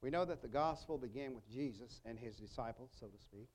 We 0.02 0.10
know 0.10 0.26
that 0.26 0.42
the 0.42 0.48
gospel 0.48 0.98
began 0.98 1.36
with 1.36 1.48
Jesus 1.54 2.02
and 2.04 2.18
his 2.18 2.36
disciples, 2.36 2.90
so 3.00 3.06
to 3.06 3.20
speak. 3.22 3.48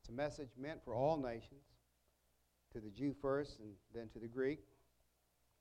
It's 0.00 0.08
a 0.08 0.12
message 0.12 0.48
meant 0.58 0.80
for 0.86 0.94
all 0.94 1.18
nations, 1.18 1.64
to 2.72 2.80
the 2.80 2.90
Jew 2.90 3.14
first 3.20 3.60
and 3.60 3.68
then 3.94 4.08
to 4.14 4.18
the 4.18 4.26
Greek, 4.26 4.60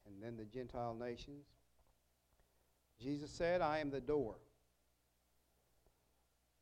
and 0.06 0.22
then 0.22 0.38
the 0.38 0.46
Gentile 0.46 0.96
nations. 1.00 1.46
Jesus 3.02 3.32
said, 3.32 3.62
I 3.62 3.80
am 3.80 3.90
the 3.90 4.02
door. 4.02 4.36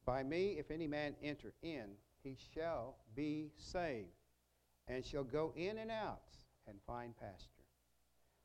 By 0.05 0.23
me, 0.23 0.55
if 0.57 0.71
any 0.71 0.87
man 0.87 1.15
enter 1.23 1.53
in, 1.61 1.91
he 2.23 2.37
shall 2.53 2.95
be 3.15 3.51
saved, 3.57 4.07
and 4.87 5.05
shall 5.05 5.23
go 5.23 5.53
in 5.55 5.77
and 5.77 5.91
out 5.91 6.21
and 6.67 6.77
find 6.87 7.15
pasture. 7.17 7.47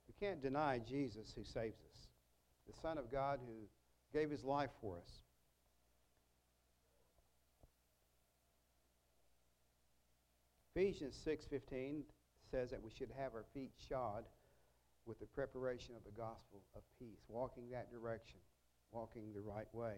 We 0.06 0.14
can't 0.26 0.42
deny 0.42 0.78
Jesus 0.78 1.32
who 1.34 1.44
saves 1.44 1.80
us, 1.80 2.08
the 2.66 2.72
Son 2.80 2.98
of 2.98 3.10
God 3.10 3.40
who 3.46 3.68
gave 4.18 4.30
his 4.30 4.44
life 4.44 4.70
for 4.80 4.98
us. 4.98 5.22
Ephesians 10.74 11.16
6:15 11.24 12.04
says 12.50 12.70
that 12.70 12.82
we 12.82 12.90
should 12.90 13.10
have 13.16 13.34
our 13.34 13.44
feet 13.54 13.72
shod 13.88 14.24
with 15.06 15.18
the 15.20 15.26
preparation 15.26 15.94
of 15.94 16.04
the 16.04 16.10
gospel 16.10 16.60
of 16.74 16.82
peace, 16.98 17.24
walking 17.28 17.70
that 17.70 17.90
direction, 17.90 18.38
walking 18.92 19.32
the 19.34 19.40
right 19.40 19.72
way. 19.72 19.94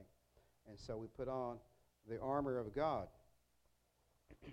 And 0.69 0.79
so 0.79 0.97
we 0.97 1.07
put 1.07 1.29
on 1.29 1.57
the 2.09 2.21
armor 2.21 2.59
of 2.59 2.75
God. 2.75 3.09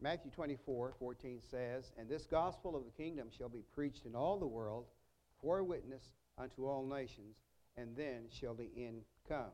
Matthew 0.00 0.30
24, 0.30 0.94
14 0.98 1.40
says, 1.50 1.92
And 1.98 2.08
this 2.08 2.26
gospel 2.26 2.76
of 2.76 2.84
the 2.84 2.90
kingdom 2.90 3.28
shall 3.36 3.48
be 3.48 3.64
preached 3.74 4.06
in 4.06 4.14
all 4.14 4.38
the 4.38 4.46
world 4.46 4.84
for 5.40 5.58
a 5.58 5.64
witness 5.64 6.12
unto 6.38 6.66
all 6.66 6.86
nations, 6.86 7.36
and 7.76 7.96
then 7.96 8.24
shall 8.30 8.54
the 8.54 8.70
end 8.76 9.02
come. 9.28 9.52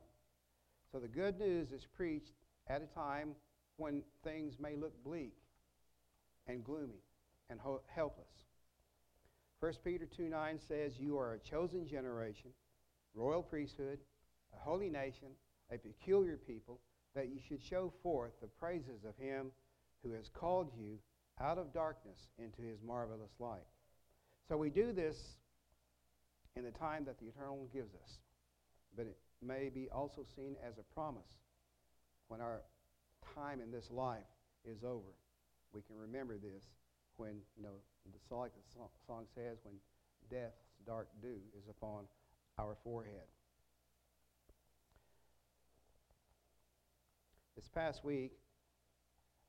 So 0.90 0.98
the 0.98 1.08
good 1.08 1.38
news 1.38 1.72
is 1.72 1.86
preached 1.86 2.32
at 2.68 2.82
a 2.82 2.86
time 2.86 3.34
when 3.76 4.02
things 4.24 4.58
may 4.58 4.76
look 4.76 4.92
bleak 5.04 5.34
and 6.46 6.64
gloomy 6.64 7.02
and 7.50 7.60
ho- 7.60 7.82
helpless. 7.86 8.46
1 9.60 9.72
Peter 9.84 10.06
2 10.06 10.28
9 10.28 10.58
says, 10.68 10.98
You 10.98 11.18
are 11.18 11.34
a 11.34 11.38
chosen 11.38 11.86
generation, 11.86 12.50
royal 13.14 13.42
priesthood, 13.42 13.98
a 14.54 14.58
holy 14.58 14.90
nation, 14.90 15.28
a 15.72 15.78
peculiar 15.78 16.36
people, 16.36 16.80
that 17.14 17.28
you 17.28 17.38
should 17.48 17.62
show 17.62 17.92
forth 18.02 18.32
the 18.40 18.46
praises 18.46 19.04
of 19.08 19.16
him 19.16 19.50
who 20.02 20.12
has 20.12 20.28
called 20.28 20.70
you 20.78 20.98
out 21.40 21.58
of 21.58 21.72
darkness 21.72 22.28
into 22.38 22.62
his 22.62 22.78
marvelous 22.86 23.32
light. 23.38 23.66
So 24.48 24.56
we 24.56 24.70
do 24.70 24.92
this 24.92 25.16
in 26.54 26.64
the 26.64 26.70
time 26.70 27.04
that 27.06 27.18
the 27.18 27.26
eternal 27.26 27.68
gives 27.72 27.94
us, 27.94 28.18
but 28.96 29.06
it 29.06 29.16
may 29.42 29.70
be 29.70 29.88
also 29.90 30.22
seen 30.36 30.56
as 30.66 30.74
a 30.78 30.94
promise 30.94 31.28
when 32.28 32.40
our 32.40 32.60
time 33.34 33.60
in 33.60 33.70
this 33.70 33.90
life 33.90 34.18
is 34.64 34.84
over. 34.84 35.14
We 35.72 35.82
can 35.82 35.96
remember 35.96 36.36
this 36.36 36.64
when, 37.16 37.40
you 37.56 37.62
know, 37.62 37.76
the, 38.12 38.36
like 38.36 38.52
the 38.54 38.88
song 39.06 39.24
says, 39.34 39.58
when 39.64 39.74
death's 40.30 40.62
dark 40.86 41.08
dew 41.20 41.38
is 41.56 41.68
upon 41.68 42.04
our 42.58 42.76
forehead. 42.82 43.26
This 47.56 47.68
past 47.68 48.04
week, 48.04 48.32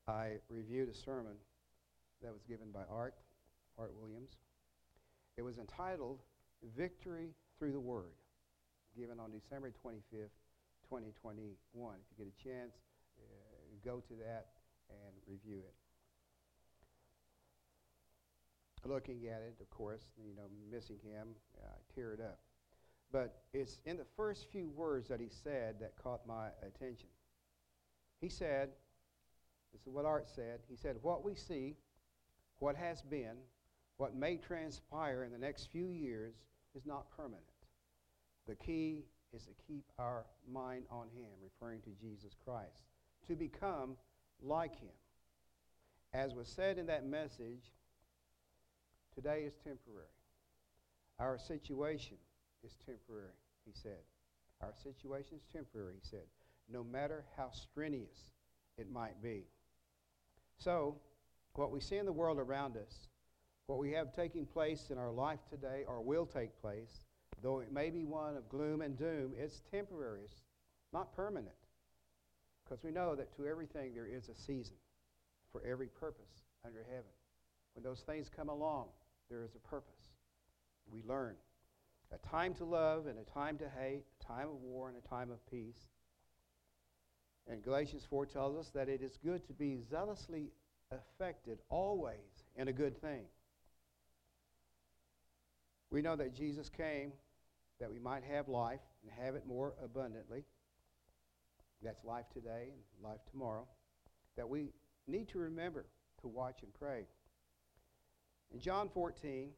I 0.07 0.37
reviewed 0.49 0.89
a 0.89 0.93
sermon 0.93 1.33
that 2.23 2.31
was 2.31 2.41
given 2.47 2.71
by 2.71 2.81
Art, 2.89 3.15
Art 3.77 3.93
Williams. 3.99 4.31
It 5.37 5.41
was 5.43 5.57
entitled 5.57 6.19
Victory 6.77 7.29
Through 7.59 7.73
the 7.73 7.79
Word, 7.79 8.15
given 8.97 9.19
on 9.19 9.31
December 9.31 9.71
25th, 9.85 10.33
2021. 10.89 11.51
If 11.75 12.17
you 12.17 12.25
get 12.25 12.33
a 12.33 12.43
chance, 12.43 12.73
uh, 13.19 13.23
go 13.83 14.01
to 14.07 14.13
that 14.23 14.47
and 14.89 15.13
review 15.27 15.59
it. 15.59 15.73
Looking 18.85 19.27
at 19.27 19.41
it, 19.41 19.55
of 19.59 19.69
course, 19.69 20.03
you 20.17 20.35
know, 20.35 20.43
missing 20.71 20.97
him, 21.03 21.29
I 21.61 21.67
uh, 21.67 21.71
teared 21.95 22.21
up. 22.21 22.39
But 23.11 23.41
it's 23.53 23.79
in 23.85 23.97
the 23.97 24.05
first 24.15 24.47
few 24.51 24.69
words 24.69 25.07
that 25.09 25.19
he 25.19 25.29
said 25.29 25.75
that 25.81 25.93
caught 26.01 26.25
my 26.27 26.47
attention. 26.63 27.09
He 28.21 28.29
said, 28.29 28.69
this 29.77 29.81
is 29.81 29.93
what 29.93 30.05
Art 30.05 30.27
said. 30.27 30.59
He 30.69 30.75
said, 30.75 30.97
What 31.01 31.23
we 31.23 31.35
see, 31.35 31.75
what 32.59 32.75
has 32.75 33.01
been, 33.01 33.37
what 33.97 34.15
may 34.15 34.37
transpire 34.37 35.23
in 35.23 35.31
the 35.31 35.37
next 35.37 35.67
few 35.71 35.89
years 35.89 36.35
is 36.75 36.85
not 36.85 37.09
permanent. 37.15 37.43
The 38.47 38.55
key 38.55 39.05
is 39.33 39.43
to 39.45 39.51
keep 39.67 39.83
our 39.99 40.25
mind 40.51 40.85
on 40.89 41.07
Him, 41.15 41.29
referring 41.43 41.81
to 41.81 41.89
Jesus 42.01 42.33
Christ, 42.43 42.83
to 43.27 43.35
become 43.35 43.97
like 44.41 44.79
Him. 44.79 44.93
As 46.13 46.33
was 46.33 46.47
said 46.47 46.77
in 46.77 46.87
that 46.87 47.05
message, 47.05 47.71
today 49.17 49.45
is 49.47 49.55
temporary. 49.63 50.05
Our 51.17 51.39
situation 51.39 52.17
is 52.63 52.77
temporary, 52.85 53.33
he 53.65 53.71
said. 53.73 54.05
Our 54.61 54.73
situation 54.83 55.37
is 55.37 55.43
temporary, 55.51 55.95
he 55.99 56.07
said, 56.07 56.27
no 56.71 56.83
matter 56.83 57.25
how 57.35 57.49
strenuous 57.51 58.29
it 58.77 58.91
might 58.91 59.19
be. 59.23 59.45
So, 60.59 60.97
what 61.53 61.71
we 61.71 61.79
see 61.79 61.97
in 61.97 62.05
the 62.05 62.13
world 62.13 62.37
around 62.37 62.77
us, 62.77 63.09
what 63.65 63.79
we 63.79 63.91
have 63.93 64.13
taking 64.13 64.45
place 64.45 64.89
in 64.91 64.99
our 64.99 65.11
life 65.11 65.39
today 65.49 65.83
or 65.87 65.99
will 66.01 66.27
take 66.27 66.61
place, 66.61 67.05
though 67.41 67.59
it 67.59 67.73
may 67.73 67.89
be 67.89 68.05
one 68.05 68.37
of 68.37 68.47
gloom 68.49 68.81
and 68.81 68.95
doom, 68.97 69.33
it's 69.35 69.63
temporary. 69.71 70.21
It's 70.25 70.41
not 70.93 71.15
permanent. 71.15 71.55
Because 72.63 72.83
we 72.83 72.91
know 72.91 73.15
that 73.15 73.35
to 73.37 73.47
everything 73.47 73.93
there 73.95 74.05
is 74.05 74.29
a 74.29 74.35
season 74.35 74.75
for 75.51 75.63
every 75.65 75.87
purpose 75.87 76.43
under 76.63 76.85
heaven. 76.87 77.11
When 77.73 77.83
those 77.83 78.01
things 78.01 78.29
come 78.29 78.49
along, 78.49 78.87
there 79.29 79.43
is 79.43 79.55
a 79.55 79.67
purpose. 79.67 79.93
We 80.91 81.03
learn. 81.07 81.35
A 82.13 82.17
time 82.27 82.53
to 82.55 82.65
love 82.65 83.07
and 83.07 83.19
a 83.19 83.23
time 83.23 83.57
to 83.57 83.69
hate, 83.79 84.03
a 84.21 84.23
time 84.25 84.47
of 84.47 84.61
war 84.61 84.87
and 84.87 84.97
a 84.97 85.07
time 85.07 85.29
of 85.31 85.45
peace. 85.49 85.89
And 87.49 87.61
Galatians 87.61 88.05
4 88.09 88.25
tells 88.25 88.57
us 88.57 88.71
that 88.73 88.89
it 88.89 89.01
is 89.01 89.17
good 89.23 89.45
to 89.47 89.53
be 89.53 89.79
zealously 89.89 90.51
affected 90.91 91.59
always 91.69 92.45
in 92.55 92.67
a 92.67 92.73
good 92.73 92.99
thing. 93.01 93.23
We 95.91 96.01
know 96.01 96.15
that 96.15 96.33
Jesus 96.33 96.69
came 96.69 97.11
that 97.79 97.91
we 97.91 97.99
might 97.99 98.23
have 98.23 98.47
life 98.47 98.79
and 99.03 99.11
have 99.23 99.35
it 99.35 99.45
more 99.45 99.73
abundantly. 99.83 100.43
That's 101.83 102.03
life 102.03 102.25
today 102.33 102.69
and 102.73 103.09
life 103.09 103.19
tomorrow. 103.31 103.67
That 104.35 104.49
we 104.49 104.69
need 105.07 105.27
to 105.29 105.39
remember 105.39 105.85
to 106.21 106.27
watch 106.27 106.63
and 106.63 106.73
pray. 106.73 107.05
In 108.53 108.59
John 108.59 108.89
14, 108.89 109.49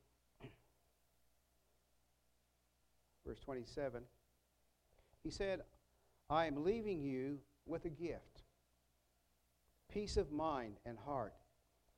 verse 3.26 3.40
27, 3.40 4.04
he 5.24 5.30
said, 5.30 5.62
I 6.30 6.46
am 6.46 6.64
leaving 6.64 7.02
you 7.02 7.40
with 7.66 7.86
a 7.86 7.90
gift 7.90 8.44
peace 9.92 10.18
of 10.18 10.32
mind 10.32 10.76
and 10.86 10.98
heart. 10.98 11.34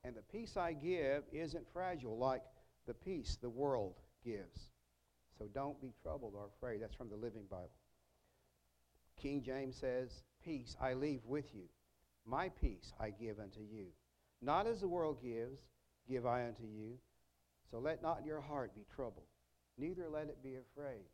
And 0.04 0.16
the 0.16 0.22
peace 0.22 0.58
I 0.58 0.74
give 0.74 1.24
isn't 1.32 1.72
fragile 1.72 2.18
like 2.18 2.42
the 2.88 2.94
peace 2.94 3.38
the 3.40 3.50
world 3.50 3.96
gives. 4.24 4.72
So 5.38 5.46
don't 5.54 5.80
be 5.82 5.94
troubled 6.02 6.34
or 6.36 6.48
afraid. 6.56 6.82
That's 6.82 6.96
from 6.96 7.10
the 7.10 7.16
Living 7.16 7.46
Bible. 7.50 7.70
King 9.22 9.44
James 9.44 9.76
says, 9.76 10.24
Peace 10.44 10.76
I 10.82 10.94
leave 10.94 11.22
with 11.26 11.54
you. 11.54 11.66
My 12.26 12.50
peace 12.50 12.94
I 13.00 13.12
give 13.12 13.40
unto 13.40 13.60
you. 13.60 13.88
Not 14.42 14.66
as 14.66 14.82
the 14.82 14.88
world 14.88 15.22
gives, 15.22 15.60
give 16.10 16.26
I 16.26 16.46
unto 16.48 16.64
you. 16.64 16.98
So 17.70 17.80
let 17.80 18.02
not 18.02 18.26
your 18.26 18.42
heart 18.42 18.76
be 18.76 18.86
troubled, 18.94 19.28
neither 19.78 20.10
let 20.10 20.28
it 20.28 20.44
be 20.44 20.56
afraid. 20.56 21.06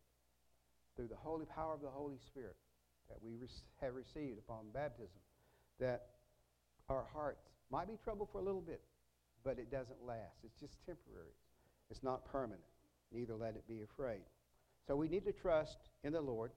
Through 0.96 1.10
the 1.10 1.16
holy 1.16 1.46
power 1.46 1.76
of 1.76 1.82
the 1.82 1.90
Holy 1.90 2.18
Spirit 2.26 2.56
that 3.10 3.18
we 3.22 3.38
have 3.82 3.94
received 3.94 4.40
upon 4.40 4.66
baptism, 4.74 5.22
that 5.80 6.08
our 6.90 7.06
hearts 7.14 7.50
might 7.72 7.88
be 7.88 7.98
troubled 8.04 8.30
for 8.32 8.40
a 8.40 8.44
little 8.44 8.62
bit, 8.62 8.82
but 9.44 9.60
it 9.60 9.72
doesn't 9.72 10.04
last. 10.06 10.40
It's 10.44 10.60
just 10.60 10.84
temporary. 10.86 11.36
It's 11.92 12.04
not 12.04 12.26
permanent. 12.26 12.64
Neither 13.14 13.36
let 13.36 13.56
it 13.56 13.68
be 13.68 13.82
afraid. 13.82 14.22
So 14.88 14.96
we 14.96 15.08
need 15.08 15.26
to 15.26 15.34
trust 15.34 15.78
in 16.04 16.14
the 16.14 16.22
Lord, 16.22 16.52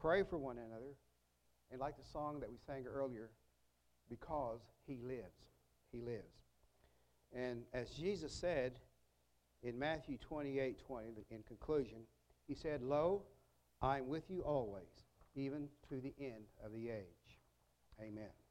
pray 0.00 0.22
for 0.22 0.38
one 0.38 0.56
another, 0.58 0.96
and 1.70 1.80
like 1.80 1.96
the 1.96 2.08
song 2.12 2.40
that 2.40 2.50
we 2.50 2.56
sang 2.66 2.84
earlier, 2.86 3.30
because 4.08 4.60
he 4.86 4.98
lives. 5.02 5.50
He 5.92 6.00
lives. 6.00 6.43
And 7.34 7.62
as 7.72 7.90
Jesus 7.90 8.32
said 8.32 8.72
in 9.62 9.78
Matthew 9.78 10.18
28 10.18 10.78
20, 10.78 11.08
in 11.30 11.42
conclusion, 11.42 11.98
he 12.46 12.54
said, 12.54 12.82
Lo, 12.82 13.22
I 13.82 13.98
am 13.98 14.08
with 14.08 14.30
you 14.30 14.42
always, 14.42 15.04
even 15.34 15.68
to 15.88 16.00
the 16.00 16.14
end 16.20 16.44
of 16.64 16.72
the 16.72 16.90
age. 16.90 17.40
Amen. 18.00 18.43